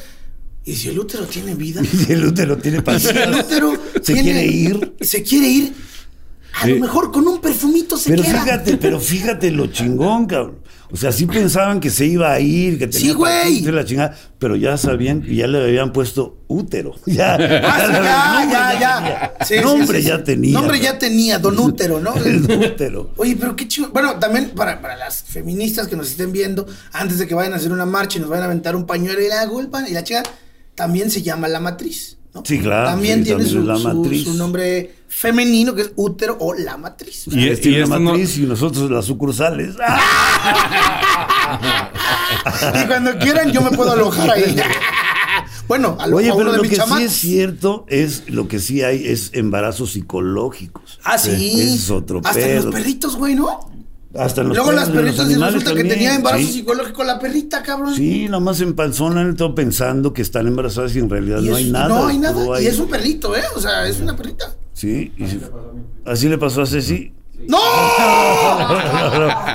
[0.66, 1.82] ¿y si el útero tiene vida?
[2.08, 4.96] Y el útero tiene Si el útero Se tiene- quiere ir.
[5.00, 5.74] Se quiere ir.
[6.54, 8.42] A lo mejor con un perfumito se Pero queda.
[8.42, 10.60] fíjate, pero fíjate lo chingón, cabrón.
[10.92, 13.62] O sea, sí pensaban que se iba a ir, que tenía Sí, güey.
[13.62, 16.96] la chingada, pero ya sabían que ya le habían puesto útero.
[17.06, 18.48] Ya, Ah,
[18.80, 20.54] ya, ya, nombre ya tenía.
[20.60, 22.16] Nombre ya tenía, Don Útero, ¿no?
[22.16, 23.12] El útero.
[23.18, 23.90] Oye, pero qué chido.
[23.90, 27.58] Bueno, también para, para las feministas que nos estén viendo, antes de que vayan a
[27.58, 30.04] hacer una marcha y nos vayan a aventar un pañuelo y la culpa y la
[30.04, 30.24] chica,
[30.74, 32.18] también se llama la matriz.
[32.34, 32.44] ¿no?
[32.46, 36.78] Sí, claro, También sí, tiene también su, su nombre femenino, que es útero o la
[36.78, 37.26] matriz.
[37.28, 39.76] Y- Y, tiene esto la no- matriz y nosotros las sucursales.
[42.84, 44.56] Y cuando quieran, yo me puedo alojar ahí.
[45.68, 48.60] bueno, a, lo- Oye, pero de lo mis que sí es cierto es lo que
[48.60, 51.00] sí hay es embarazos psicológicos.
[51.04, 51.60] Ah, sí.
[51.60, 52.66] Es otro Hasta pedo.
[52.66, 53.72] los perritos, güey, ¿no?
[54.18, 56.54] Hasta los Luego las perritas y resulta que tenía embarazo sí.
[56.54, 57.94] psicológico la perrita, cabrón.
[57.96, 61.72] Sí, nomás empanzonan todo pensando que están embarazadas y en realidad Y no es- hay
[61.72, 61.88] nada.
[61.90, 62.62] No hay nada.
[62.62, 63.44] Y es un perrito, ¿eh?
[63.56, 64.56] O sea, es una perrita.
[64.80, 65.42] Sí, y sí.
[66.06, 67.12] así le pasó a Ceci.
[67.50, 67.60] ¡No!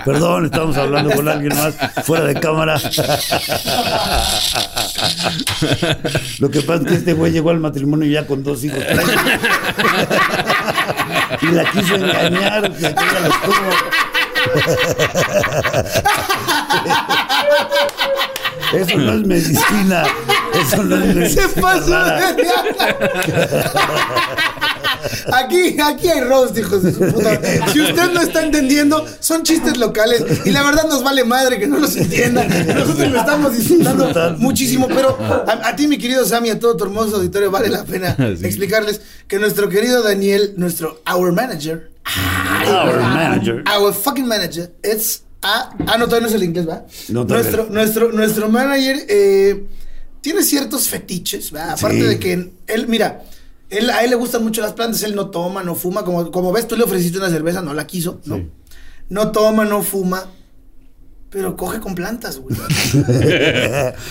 [0.04, 2.78] Perdón, estamos hablando con alguien más fuera de cámara.
[6.40, 8.80] Lo que pasa es que este güey llegó al matrimonio ya con dos hijos.
[11.40, 12.66] y la quiso engañar.
[12.66, 13.70] aquella la estuvo.
[18.74, 20.04] Eso no es medicina.
[20.52, 21.48] Eso no es medicina.
[21.48, 22.20] Se pasó de
[25.32, 27.40] Aquí, aquí hay roast, hijos de su puta.
[27.72, 30.22] Si usted no está entendiendo, son chistes locales.
[30.44, 32.48] Y la verdad nos vale madre que no los entiendan.
[32.48, 34.86] Nosotros lo estamos disfrutando muchísimo.
[34.88, 38.14] Pero a, a ti, mi querido Sammy, a todo tu hermoso auditorio, vale la pena
[38.38, 38.46] Sí.
[38.46, 41.90] explicarles que nuestro querido Daniel, nuestro our manager,
[42.66, 43.64] Our manager.
[43.74, 45.70] Our fucking manager es a.
[45.86, 46.84] Ah, no, todavía no es el inglés, ¿va?
[47.08, 49.64] No, nuestro, nuestro, nuestro manager eh,
[50.20, 51.72] tiene ciertos fetiches, ¿va?
[51.72, 52.06] Aparte Sí.
[52.06, 52.32] de que
[52.66, 53.22] él, mira,
[53.70, 56.04] él, a él le gustan mucho las plantas, él no toma, no fuma.
[56.04, 58.36] Como, como ves, tú le ofreciste una cerveza, no la quiso, ¿no?
[58.36, 58.50] Sí.
[59.08, 60.24] No toma, no fuma.
[61.30, 62.56] Pero coge con plantas, güey.
[62.60, 62.60] o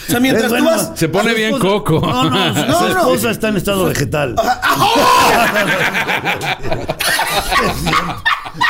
[0.09, 0.91] sea, mientras tú vas.
[0.95, 2.01] Se pone bien coco.
[2.01, 2.99] No, no, No, su no.
[2.99, 4.35] esposa está en estado vegetal.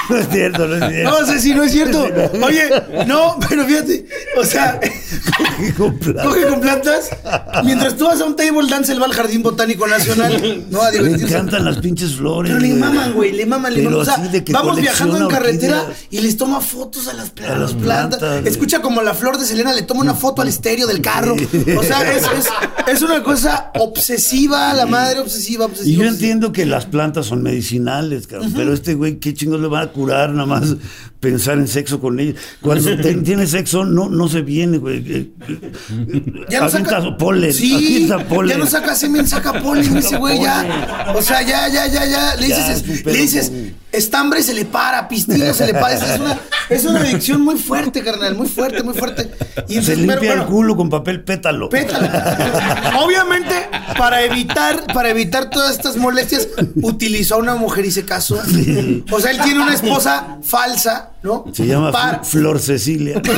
[0.09, 1.11] No es cierto, no es cierto.
[1.21, 2.03] No sé si no es cierto.
[2.45, 2.69] Oye,
[3.07, 4.05] no, pero fíjate.
[4.37, 6.25] O sea, Coge con plantas.
[6.25, 7.09] Coge con plantas.
[7.63, 10.65] Mientras tú vas a un table dance, él va al Jardín Botánico Nacional.
[10.69, 11.33] No, a Le divertirse.
[11.35, 12.51] encantan las pinches flores.
[12.51, 13.99] Pero le maman, güey, le maman, le maman.
[13.99, 14.17] O sea,
[14.51, 16.07] vamos viajando en carretera orquídeas.
[16.09, 18.45] y les toma fotos a las, A plantas.
[18.45, 21.35] Escucha como la flor de Selena le toma una foto al estéreo del carro.
[21.77, 22.47] O sea, es, es,
[22.87, 25.89] es una cosa obsesiva, la madre obsesiva, obsesiva.
[25.89, 26.13] Y yo obsesiva.
[26.13, 29.91] entiendo que las plantas son medicinales, cabrón, pero este güey, ¿qué chingos le van a
[29.91, 30.75] curar nada más
[31.19, 32.35] pensar en sexo con ellos?
[32.61, 32.89] Cuando
[33.23, 35.03] tiene sexo, no, no se viene, güey.
[35.05, 35.31] Eh,
[36.49, 38.51] Ya no avienta saca polen, Sí, polen.
[38.51, 41.13] ya no saca semen, saca polen ese güey ya.
[41.15, 42.35] O sea, ya, ya, ya, ya.
[42.35, 43.51] Le Ya, dices, pedo le dices,
[43.93, 45.93] estambre se le para, pistillo se le para.
[45.93, 49.31] Es una, es una adicción muy fuerte, carnal, muy fuerte, muy fuerte.
[49.69, 51.69] Y Se limpia pero, el bueno, culo con papel pétalo.
[51.69, 52.09] Pétalo.
[52.99, 53.53] Obviamente,
[53.97, 56.49] para evitar, para evitar todas estas molestias,
[56.81, 58.41] utilizó a una mujer y se casó.
[59.11, 61.45] O sea, él tiene una esposa falsa, ¿no?
[61.53, 63.21] Se llama Fl- Flor Cecilia.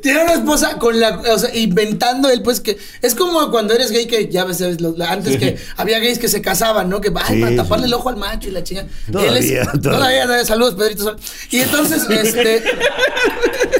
[0.00, 3.90] Tiene una esposa con la, o sea, inventando él, pues que es como cuando eres
[3.90, 7.00] gay que ya ves, antes que había gays que se casaban, ¿no?
[7.00, 7.56] Que Sí, para sí.
[7.56, 8.86] taparle el ojo al macho y la chinga.
[9.10, 9.80] Todavía, Él es- todavía.
[9.82, 11.16] todavía, todavía, saludos, Pedrito Sol.
[11.50, 12.62] Y entonces, este,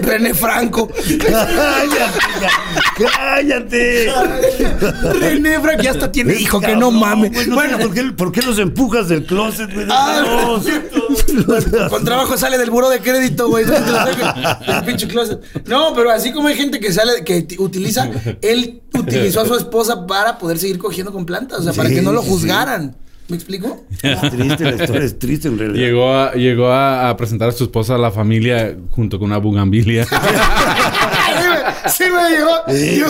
[0.02, 0.88] René Franco.
[1.18, 2.12] ¡Cállate!
[2.98, 4.12] ¡Cállate!
[5.20, 7.46] René Franco ya hasta tiene hijo, que no mames.
[7.46, 9.86] no bueno, sé ¿por qué, por qué los empujas del closet, güey?
[9.88, 10.66] Ah, Déjalos.
[12.06, 13.64] Trabajo sale del buró de crédito, güey.
[15.66, 18.08] No, pero así como hay gente que sale, que utiliza,
[18.42, 21.96] él utilizó a su esposa para poder seguir cogiendo con plantas, o sea, para Sí,
[21.96, 22.32] que no lo sí, sí.
[22.32, 22.96] juzgaran.
[23.28, 23.84] ¿Me explico?
[24.02, 25.84] Es triste, la historia es triste en realidad.
[25.84, 29.38] Llegó, a, llegó a, a presentar a su esposa a la familia junto con una
[29.38, 30.04] bugambilia.
[31.88, 32.52] sí, me llegó.
[32.68, 33.06] Yo,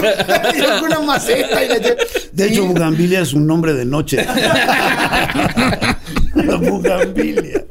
[0.59, 1.79] yo con una maceta y la
[2.33, 4.25] De hecho, Bugambilia es un nombre de noche.
[6.35, 7.65] La Bugambilia.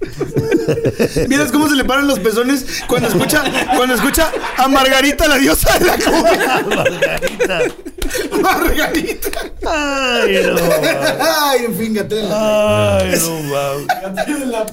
[1.28, 3.44] ¿Vieras cómo se le paran los pezones cuando escucha,
[3.76, 6.66] cuando escucha a Margarita, la diosa de la cumbia?
[6.76, 7.60] Margarita.
[8.42, 9.30] Margarita.
[9.68, 10.56] Ay, no.
[11.20, 12.28] Ay, en fin, Gatel.
[12.32, 13.36] Ay, no.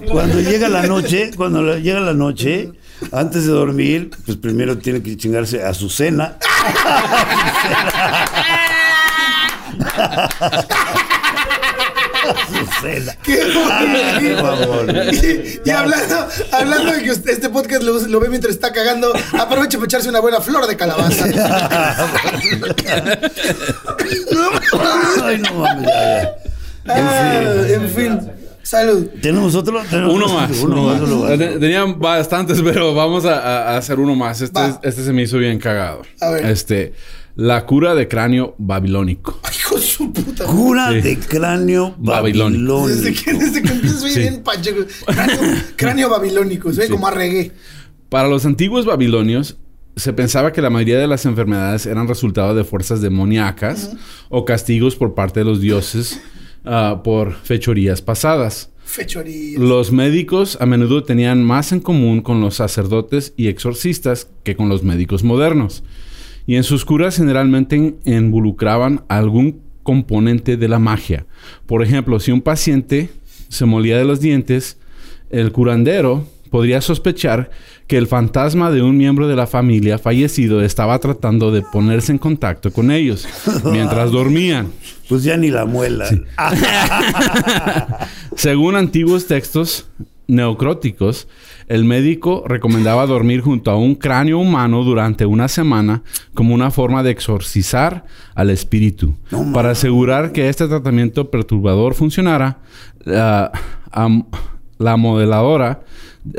[0.13, 2.73] Cuando llega la noche, cuando llega la noche,
[3.11, 6.37] antes de dormir, pues primero tiene que chingarse a su cena.
[6.41, 6.77] A su
[10.59, 11.02] cena.
[13.23, 13.39] Qué
[13.71, 14.95] Ay, por favor.
[15.15, 19.13] Y, y hablando, hablando de que usted- este podcast lo, lo ve mientras está cagando,
[19.39, 21.25] aproveche para echarse una buena flor de calabaza.
[25.23, 25.89] Ay, no mames.
[26.87, 28.19] Ah, en fin,
[28.63, 29.07] salud.
[29.21, 29.81] ¿Tenemos otro?
[29.89, 30.51] ¿Tenemos Uno más.
[30.59, 31.01] Uno más.
[31.01, 31.39] uno más.
[31.39, 34.41] Te- Tenían bastantes, pero vamos a, hacer uno más.
[34.41, 34.81] Este, Va.
[34.83, 36.03] este se me hizo bien cagado.
[36.21, 36.47] A ver.
[36.47, 36.93] Este,
[37.35, 39.39] la cura de cráneo babilónico.
[39.45, 40.45] Ay, hijo de su puta.
[40.45, 41.01] Cura Sí.
[41.01, 42.81] de cráneo Babilónico.
[42.81, 42.89] babilónico.
[42.89, 44.21] Desde que, desde que empiezo soy Sí.
[44.21, 44.85] bien pacheco.
[45.07, 45.39] Cráneo,
[45.77, 47.53] cráneo babilónico, soy como a reggae.
[48.09, 49.57] Para los antiguos babilonios,
[49.97, 53.91] se pensaba que la mayoría de las enfermedades eran resultado de fuerzas demoníacas
[54.31, 56.21] o castigos por parte de los dioses
[56.65, 58.71] ah, por fechorías pasadas.
[58.85, 59.59] Fechoría.
[59.59, 64.69] Los médicos a menudo tenían más en común con los sacerdotes y exorcistas que con
[64.69, 65.83] los médicos modernos.
[66.47, 71.27] Y en sus curas generalmente involucraban algún componente de la magia.
[71.67, 73.11] Por ejemplo, si un paciente
[73.49, 74.79] se molía de los dientes,
[75.31, 77.51] el curandero podría sospechar
[77.87, 82.19] que el fantasma de un miembro de la familia fallecido estaba tratando de ponerse en
[82.19, 83.27] contacto con ellos
[83.65, 84.71] mientras dormían.
[85.09, 86.09] Pues ya ni la muela.
[88.37, 89.87] Según antiguos textos
[90.27, 91.29] neocróticos,
[91.69, 96.03] el médico recomendaba dormir junto a un cráneo humano durante una semana
[96.35, 99.15] como una forma de exorcizar al espíritu.
[99.53, 102.59] Para asegurar que este tratamiento perturbador funcionara,
[103.05, 103.51] la-
[104.97, 105.81] modeladora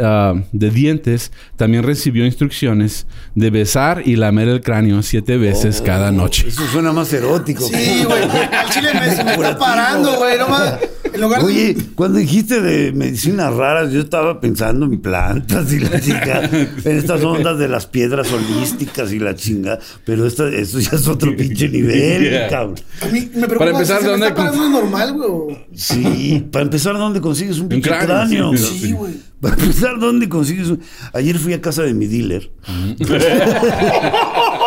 [0.02, 6.12] ah, de dientes también recibió instrucciones de besar y lamer el cráneo siete veces cada
[6.12, 6.48] noche.
[6.48, 7.64] Eso suena más erótico.
[7.64, 8.24] Sí, güey.
[8.24, 10.38] Al chile me, me está parando, güey.
[10.38, 10.80] No más.
[11.14, 11.46] En lugar de.
[11.46, 16.98] Oye, cuando dijiste de medicinas raras, yo estaba pensando en plantas y la chica, en
[16.98, 21.36] estas ondas de las piedras holísticas y la chinga, pero esta, eso ya es otro
[21.36, 22.48] pinche nivel, Yeah.
[22.50, 22.76] cabrón.
[23.02, 25.58] A mí me preocupa Para empezar, si se ¿de me dónde está es normal, güey.
[25.76, 28.58] Sí, para empezar, ¿dónde consigues un pinche cráneo, cráneo?
[28.58, 29.14] sí, güey.
[29.40, 30.80] Para empezar, ¿dónde consigues un...
[31.14, 32.50] Ayer fui a casa de mi dealer.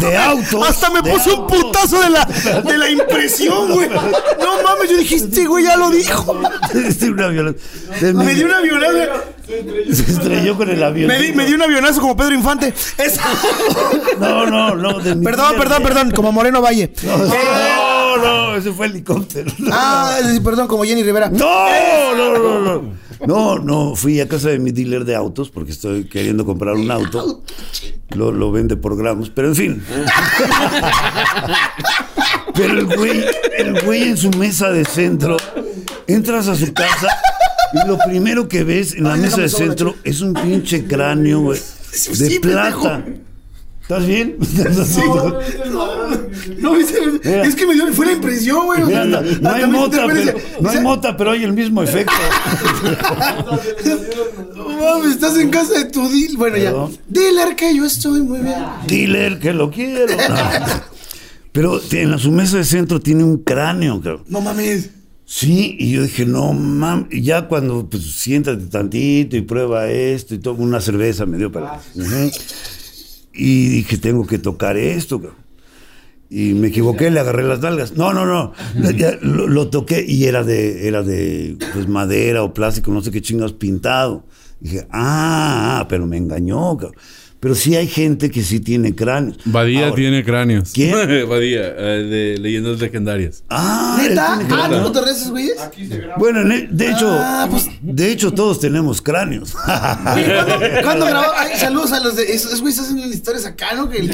[0.00, 0.68] de autos.
[0.68, 2.24] Hasta me puse un putazo de la,
[2.64, 3.88] de la impresión, güey.
[3.88, 6.40] No mames, yo dije, este güey ya lo dijo.
[6.72, 7.54] Este, una viola-
[8.14, 8.92] Me dio un avionazo.
[9.92, 11.08] Se estrelló con el avión.
[11.08, 12.72] Me, di- me dio un avionazo como Pedro Infante.
[12.98, 13.18] Es-
[14.18, 14.98] No, no, no.
[15.22, 16.92] Perdón, perdón, perdón, como Moreno Valle.
[17.04, 19.50] No, no, ese fue helicóptero.
[19.70, 21.28] Ah, perdón, como Jenny Rivera.
[21.30, 23.02] No, no, no, no.
[23.26, 26.90] No, no, fui a casa de mi dealer de autos porque estoy queriendo comprar un
[26.90, 27.42] auto.
[28.14, 29.82] Lo, lo vende por gramos, pero en fin.
[32.54, 33.24] Pero el güey,
[33.56, 35.36] el güey en su mesa de centro,
[36.06, 37.08] entras a su casa
[37.72, 41.40] y lo primero que ves en la Ay, mesa de centro es un pinche cráneo,
[41.40, 41.60] güey,
[42.18, 43.02] de pendejo.
[43.82, 44.36] ¿Estás bien?
[46.58, 46.92] No, es,
[47.24, 48.84] es que me dio, fue la impresión, güey.
[48.84, 52.12] Mira, no hay mota, pero, no hay mota, pero hay el mismo efecto.
[54.56, 56.36] No mames, estás en casa de tu dealer.
[56.36, 56.72] Bueno, ya.
[57.08, 58.56] Dealer, que yo estoy muy bien.
[58.86, 60.06] Dealer, que lo quiero.
[61.52, 64.24] Pero en la, su mesa de centro tiene un cráneo, cabrón.
[64.28, 64.90] No mames.
[65.24, 70.34] Sí, y yo dije, no mames, y ya cuando pues siéntate tantito y prueba esto
[70.34, 71.80] y todo, una cerveza me dio para.
[71.94, 72.30] Ujú.
[73.34, 75.20] Y dije, tengo que tocar esto.
[76.28, 77.92] Y me equivoqué, le agarré las nalgas.
[77.96, 78.52] No, no, no.
[79.22, 83.52] lo toqué y era de, era de pues, madera o plástico, no sé qué chingados
[83.52, 84.24] pintado.
[84.60, 86.96] Dije, ah, ah, pero me engañó, cabrón.
[87.42, 89.36] Pero sí hay gente que sí tiene cráneos.
[89.44, 90.70] Badía Ahora- tiene cráneos.
[90.72, 90.92] ¿Quién?
[91.28, 93.42] Badía, eh, de leyendas legendarias.
[93.50, 94.34] Ah, ¿Neta?
[94.34, 94.82] Ah, cráneos.
[94.82, 95.56] ¿tú no te ríes, esos güeyes?
[96.18, 99.54] Bueno, de hecho, Ah, pues- de hecho todos tenemos cráneos.
[100.14, 101.32] Oye, ¿cuándo, ¿cuándo grabó?
[101.36, 102.32] Ay, saludos a los de.
[102.32, 103.90] Esos güeyes hacen historias acá, ¿no?
[103.90, 104.08] Que el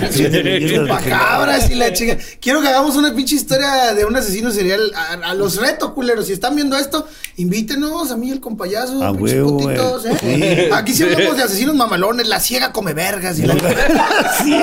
[0.69, 2.17] chupacabras y la chica.
[2.41, 4.91] Quiero que hagamos una pinche historia de un asesino serial.
[4.97, 6.27] A, a los reto, culeros.
[6.29, 9.03] Si están viendo esto, invítenos a mí el compayazo.
[9.05, 10.43] A pinches huevo, putitos, güey.
[10.43, 10.65] ¿eh?
[10.69, 10.73] Sí.
[10.73, 12.27] Aquí sí hablamos de asesinos mamalones.
[12.29, 13.55] La ciega come vergas y la.
[14.43, 14.57] Sí,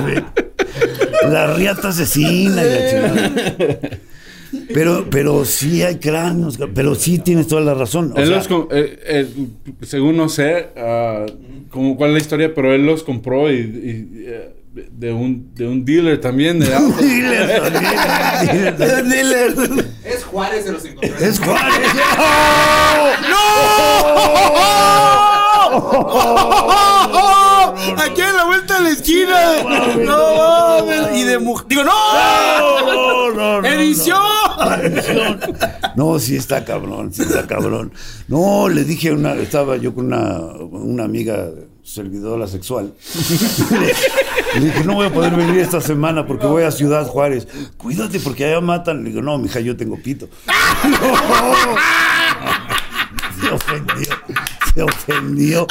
[0.00, 0.24] güey.
[1.30, 2.62] la riata asesina.
[2.62, 3.30] y la chingada.
[4.72, 8.12] Pero, pero sí hay cráneos, pero sí tienes toda la razón.
[8.14, 9.28] O Él sea, los eh, eh,
[9.82, 11.26] según no sé ah,
[11.70, 15.66] como cuál es la historia, pero él los compró y, y, eh, de un de
[15.66, 17.00] un dealer también de autos.
[17.00, 19.86] Dealer también, dealer también.
[20.04, 21.16] Es Juárez se los encontró.
[21.18, 21.74] Es Juárez.
[28.04, 29.62] Aquí en la vuelta de la esquina.
[30.04, 31.18] No, mames.
[31.18, 31.66] Y de mujer.
[31.68, 33.32] Digo, no.
[33.32, 34.20] No, no, Edición.
[35.96, 37.92] No, sí está cabrón, sí está cabrón.
[38.28, 41.48] No, le dije a una, estaba yo con una, una amiga
[41.82, 42.94] servidora sexual.
[44.54, 47.46] Le dije, no voy a poder venir esta semana porque voy a Ciudad Juárez.
[47.76, 49.04] Cuídate porque allá matan.
[49.04, 50.28] Le digo, no, mija, yo tengo pito.
[50.88, 50.98] No.
[53.40, 54.14] Se ofendió,
[54.74, 55.66] se ofendió.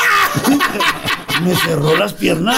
[1.44, 2.58] Me cerró las piernas.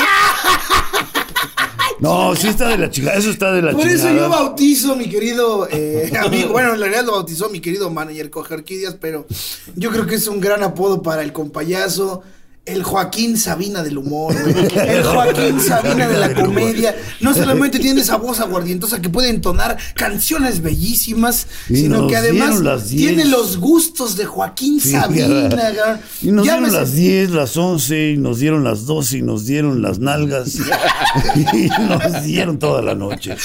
[1.99, 4.09] No, sí está de la chingada, eso está de la Por chingada.
[4.09, 6.51] eso yo bautizo, mi querido eh, amigo.
[6.51, 9.27] Bueno, en realidad lo bautizó mi querido manager Cojarquidias, pero
[9.75, 12.23] yo creo que es un gran apodo para el compayazo.
[12.71, 14.67] El Joaquín Sabina del humor, güey.
[14.89, 16.95] el Joaquín Sabina de la comedia.
[17.19, 22.61] No solamente tiene esa voz aguardientosa que puede entonar canciones bellísimas, Y sino que además
[22.87, 25.49] tiene los gustos de Joaquín Sí, Sabina.
[25.55, 26.01] cara.
[26.21, 29.81] Y nos dieron las 10, las 11, y nos dieron las 12, y nos dieron
[29.81, 30.55] las nalgas.
[31.35, 33.35] y nos dieron toda la noche.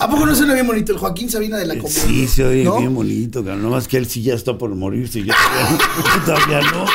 [0.00, 2.00] ¿A poco no suena bien bonito el Joaquín Sabina de la comedia?
[2.00, 2.78] Sí, se oye ¿No?
[2.78, 3.62] bien bonito, cabrón.
[3.62, 5.22] Nomás que él sí ya está por morirse.
[5.22, 5.34] Yo
[6.24, 6.86] todavía no.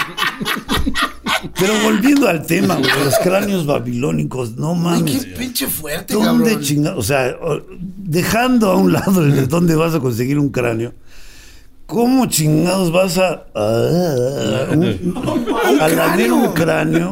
[1.59, 5.25] Pero volviendo al tema, güey, los cráneos babilónicos, no mames.
[5.25, 6.61] qué pinche fuerte, ¿Dónde cabrón.
[6.63, 6.99] chingados?
[6.99, 7.35] O sea,
[7.97, 10.93] dejando a un lado el de dónde vas a conseguir un cráneo,
[11.85, 13.45] ¿cómo chingados vas a.
[13.55, 15.13] a, un-
[15.81, 17.11] a lamer un cráneo?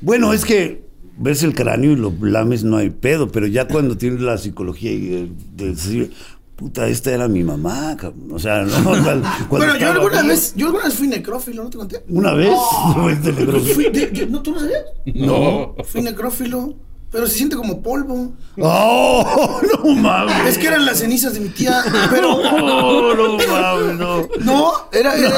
[0.00, 0.82] Bueno, es que
[1.16, 4.90] ves el cráneo y lo lames, no hay pedo, pero ya cuando tienes la psicología
[4.92, 6.12] y de decir.
[6.56, 8.28] Puta, esta era mi mamá, cabrón.
[8.32, 8.82] O sea, no.
[8.84, 12.04] Cuando- Bueno, yo alguna vez, yo alguna vez fui necrófilo, ¿no te conté?
[12.08, 12.54] ¿Una vez?
[12.94, 13.74] Fuiste necrófilo.
[13.74, 14.82] Fui de- ¿No, tú no sabías?
[15.14, 15.74] No.
[15.84, 16.74] Fui necrófilo,
[17.10, 18.32] pero se siente como polvo.
[18.60, 19.60] ¡Oh!
[19.84, 20.46] No mames.
[20.46, 24.28] Es que eran las cenizas de mi tía, pero No, no mames, no.
[24.40, 25.30] no, era, era,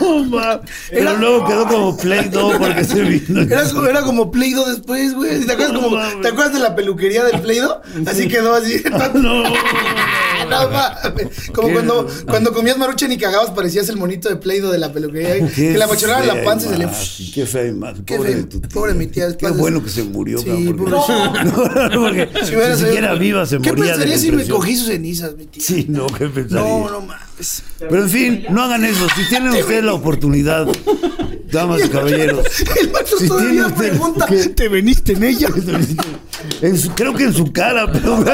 [0.00, 0.60] No, ma.
[0.88, 3.42] Pero Era- luego quedó como Play Doh porque se vino.
[3.42, 5.44] era, como- era como Play-Doh después, güey.
[5.44, 6.22] ¿Te acuerdas, como, mames.
[6.22, 7.80] ¿Te acuerdas de la peluquería del Play-Doh?
[8.06, 8.82] Así quedó así.
[9.14, 9.42] No.
[10.48, 11.50] No mames.
[11.54, 14.92] Como Qué- cuando, cuando comías maruchan y cagabas parecías el monito de Play-Doh de la
[14.92, 15.34] peluquería.
[15.48, 17.32] Qué Que le amochonaban la fea panza y se le...
[17.34, 18.04] Qué fea imagen.
[18.04, 18.68] Qué pobre de tu tía.
[18.70, 21.44] pobre mi tía, Qué bueno que se murió, Sí, cabrón, porque, pobrecita.
[21.94, 24.86] no, porque Si si, siquiera viva se ¿Qué moría de pensaría si me cogí sus
[24.88, 25.62] cenizas, mi tía?
[25.64, 26.66] Sí, no, ¿qué pensaría?
[26.68, 27.27] No, no mames.
[27.78, 29.06] Pero en fin, no hagan eso.
[29.16, 30.66] Si tienen ustedes la oportunidad,
[31.50, 32.46] damas y caballeros.
[32.80, 34.48] El macho Si todavía usted- pregunta, ¿qué?
[34.48, 35.48] ¿te veniste en ella?
[36.62, 38.24] En su- creo que en su cara, pero,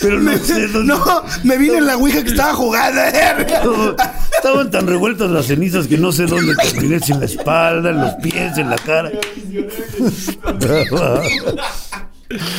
[0.00, 0.94] pero no sé dónde.
[0.94, 3.00] No, me vine en la ouija que estaba jugando.
[3.64, 3.96] No,
[4.34, 8.00] Estaban tan revueltas las cenizas que no sé dónde terminé, si en la espalda, en
[8.00, 9.10] los pies, en la cara.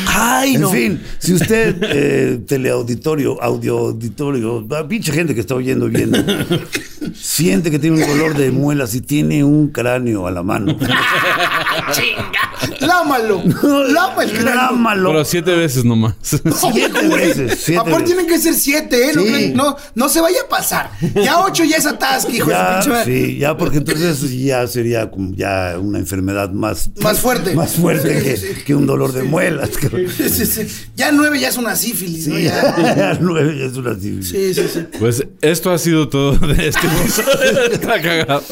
[0.08, 0.70] Ay, En no.
[0.70, 6.18] fin, si usted, eh, teleauditorio, audio auditorio, pinche gente que está oyendo viendo,
[7.16, 10.78] siente que tiene un dolor de muelas y tiene un cráneo a la mano.
[11.92, 12.78] ¡Chinga!
[12.80, 13.44] ¡Lámalo!
[13.62, 14.44] Cráneo!
[14.56, 15.10] Lámalo.
[15.12, 16.16] Pero siete veces nomás.
[16.22, 18.06] Siete veces, siete Aparte veces.
[18.06, 19.12] tienen que ser siete, ¿eh?
[19.16, 19.52] No, Sí.
[19.56, 20.92] no, no se vaya a pasar.
[21.16, 23.06] Ya ocho ya es atasque, hijo de Ya, madre.
[23.06, 27.54] sí, ya porque entonces ya sería como ya una enfermedad más Más fuerte.
[27.56, 28.62] más fuerte Sí, que, sí, sí.
[28.66, 29.70] que un dolor de muelas.
[29.72, 30.06] cabrón.
[30.16, 30.62] Sí, sí, sí.
[30.96, 32.38] Ya nueve ya es una sífilis, ¿no?
[32.38, 32.76] Ya.
[32.96, 34.30] ya nueve ya es una sífilis.
[34.30, 34.80] Sí, sí, sí.
[35.00, 37.01] Pues esto ha sido todo de este episodio.
[37.06, 38.44] Está cagado.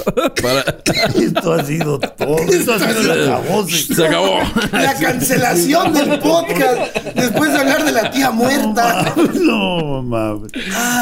[0.41, 0.77] Para-
[1.15, 2.37] Esto ha sido todo.
[2.37, 3.67] Esto ha sido.
[3.95, 4.39] Se acabó.
[4.71, 9.13] La cancelación del podcast después de hablar de la tía muerta.
[9.33, 10.51] No, mames.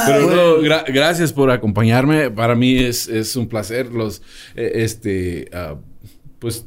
[0.05, 2.29] Pero no, gra- gracias por acompañarme.
[2.31, 3.87] Para mí es, es un placer.
[3.91, 4.21] Los,
[4.55, 5.75] eh, este, ah,
[6.39, 6.65] pues,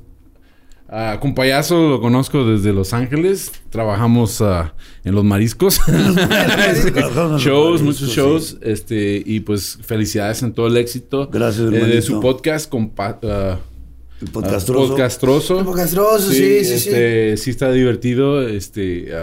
[0.90, 3.52] a con Payaso lo conozco desde Los Ángeles.
[3.70, 4.74] Trabajamos ah,
[5.04, 5.80] en los mariscos.
[7.38, 8.16] Shows, muchos sí.
[8.16, 8.58] shows.
[8.60, 11.28] Este, y pues felicidades en todo el éxito.
[11.28, 13.60] Gracias, eh, de su podcast con El ah,
[14.32, 14.88] podcastroso.
[14.88, 15.64] podcastroso.
[15.64, 16.74] Podcastroso, sí, sí, sí.
[16.74, 18.46] este, sí está divertido.
[18.46, 19.14] Este,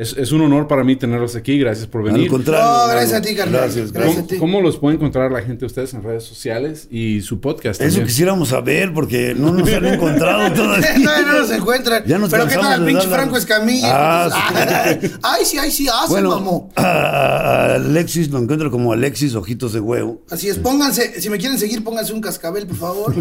[0.00, 1.58] es, es un honor para mí tenerlos aquí.
[1.58, 2.22] Gracias por venir.
[2.24, 2.64] Al contrario.
[2.64, 3.60] No, gracias a ti, carnal.
[3.62, 4.36] Gracias, Gracias ¿Cómo, a ti.
[4.38, 7.80] cómo los puede encontrar la gente ustedes en redes sociales y su podcast?
[7.80, 8.06] Eso también?
[8.08, 10.98] quisiéramos saber porque no nos han encontrado todavía.
[10.98, 12.02] No, no nos encuentran.
[12.06, 13.88] Ya nos Pero qué tal el de pinche la- Franco Escamilla.
[13.92, 16.70] Ah, Pues, ay, sí, ay, sí, se Bueno, mamó.
[16.76, 20.22] a, Alexis lo encuentro como Alexis Ojitos de Huevo.
[20.30, 23.14] Así es, pónganse, si me quieren seguir, pónganse un cascabel, por favor.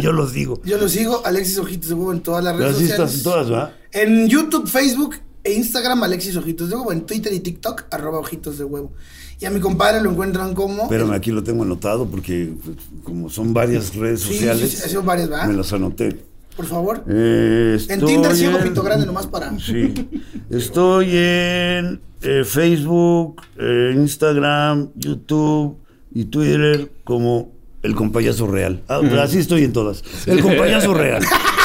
[0.00, 0.60] Yo los digo.
[0.64, 3.16] Yo lo sigo, Alexis Ojitos de Huevo en todas las Pero redes así estás sociales.
[3.48, 3.72] en todas, ¿va?
[3.92, 6.90] En YouTube, Facebook e Instagram, Alexis Ojitos de Huevo.
[6.92, 8.92] En Twitter y TikTok, arroba Ojitos de Huevo.
[9.40, 10.84] Y a mi compadre lo encuentran como...
[10.84, 14.88] Espérame, aquí lo tengo anotado porque pues, como son varias redes Sí, sociales, sí, sí,
[14.88, 15.46] sido varias, ¿verdad?
[15.48, 16.16] me las anoté.
[16.56, 17.04] Por favor.
[17.08, 19.58] Eh, En Tinder sigo en- pito grande nomás para...
[19.58, 19.92] Sí.
[20.50, 25.76] Estoy en eh, Facebook, eh, Instagram, YouTube
[26.14, 27.50] y Twitter como
[27.82, 28.82] El Compayazo Real.
[28.88, 30.04] Ah, Así estoy en todas.
[30.26, 31.24] El Compayazo Real.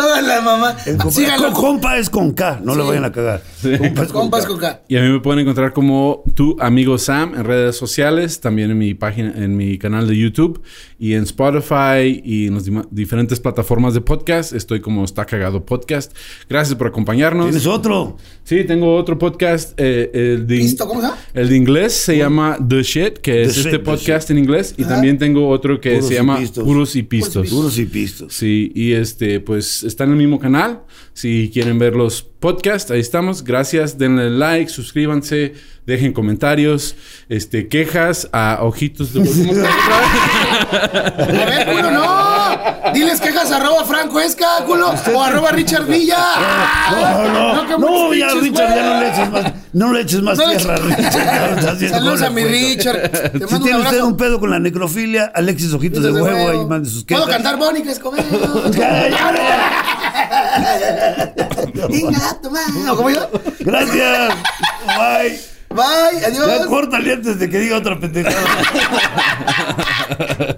[0.00, 0.76] Toda la mamá.
[0.86, 1.52] El compa, Síganlo.
[1.52, 2.88] con- compa es con K, no le Sí.
[2.88, 3.42] vayan a cagar.
[3.64, 4.48] Es Compas K.
[4.48, 4.82] con K.
[4.88, 8.78] Y a mí me pueden encontrar como tu amigo Sam en redes sociales, también en
[8.78, 10.62] mi página, en mi canal de YouTube
[10.98, 14.52] y en Spotify y en las diferentes plataformas de podcast.
[14.52, 16.16] Estoy como Está Cagado Podcast.
[16.48, 17.46] Gracias por acompañarnos.
[17.46, 18.16] ¿Tienes otro?
[18.44, 19.78] Sí, tengo otro podcast.
[19.78, 20.86] eh, el, de, ¿Listo?
[20.86, 21.18] ¿Cómo se llama?
[21.34, 24.38] el de inglés se llama The Shit, que es The este Shit, The podcast en
[24.38, 24.74] inglés.
[24.76, 24.94] Y Ajá.
[24.94, 26.38] también tengo otro que Puros se llama.
[26.54, 27.48] Puros y Pistos.
[27.50, 28.32] Puros y pistos.
[28.32, 30.82] Sí, y este, pues está en el mismo canal.
[31.20, 33.44] Si quieren ver los podcasts, ahí estamos.
[33.44, 35.52] Gracias, denle like, suscríbanse,
[35.84, 36.96] dejen comentarios,
[37.28, 39.20] este, quejas a ojitos de.
[40.70, 42.30] A ver, culo, no.
[42.94, 44.94] Diles quejas arroba Franco Esca, culo.
[45.14, 46.16] O arroba Richard Villa.
[46.90, 50.38] No, no, no, no, ya Richard, ya no le eches más, no le eches más
[50.38, 51.88] tierra, Richard.
[51.90, 52.44] Saludos a mi.
[52.44, 53.10] Richard.
[53.10, 54.06] Te Si mando un tiene usted abrazo.
[54.06, 57.24] un pedo con la necrofilia, Alexis Ojitos de Huevo, ahí mande sus quejas.
[57.24, 58.70] ¿Puedo cantar Mónica Escobedo?
[61.88, 62.60] Venga, toma.
[62.84, 63.28] No, ¿cómo iba?
[63.60, 64.34] Gracias.
[64.86, 65.40] Bye.
[65.70, 66.66] Bye, Ya adiós.
[66.66, 68.36] córtale antes de que diga otra pendejada.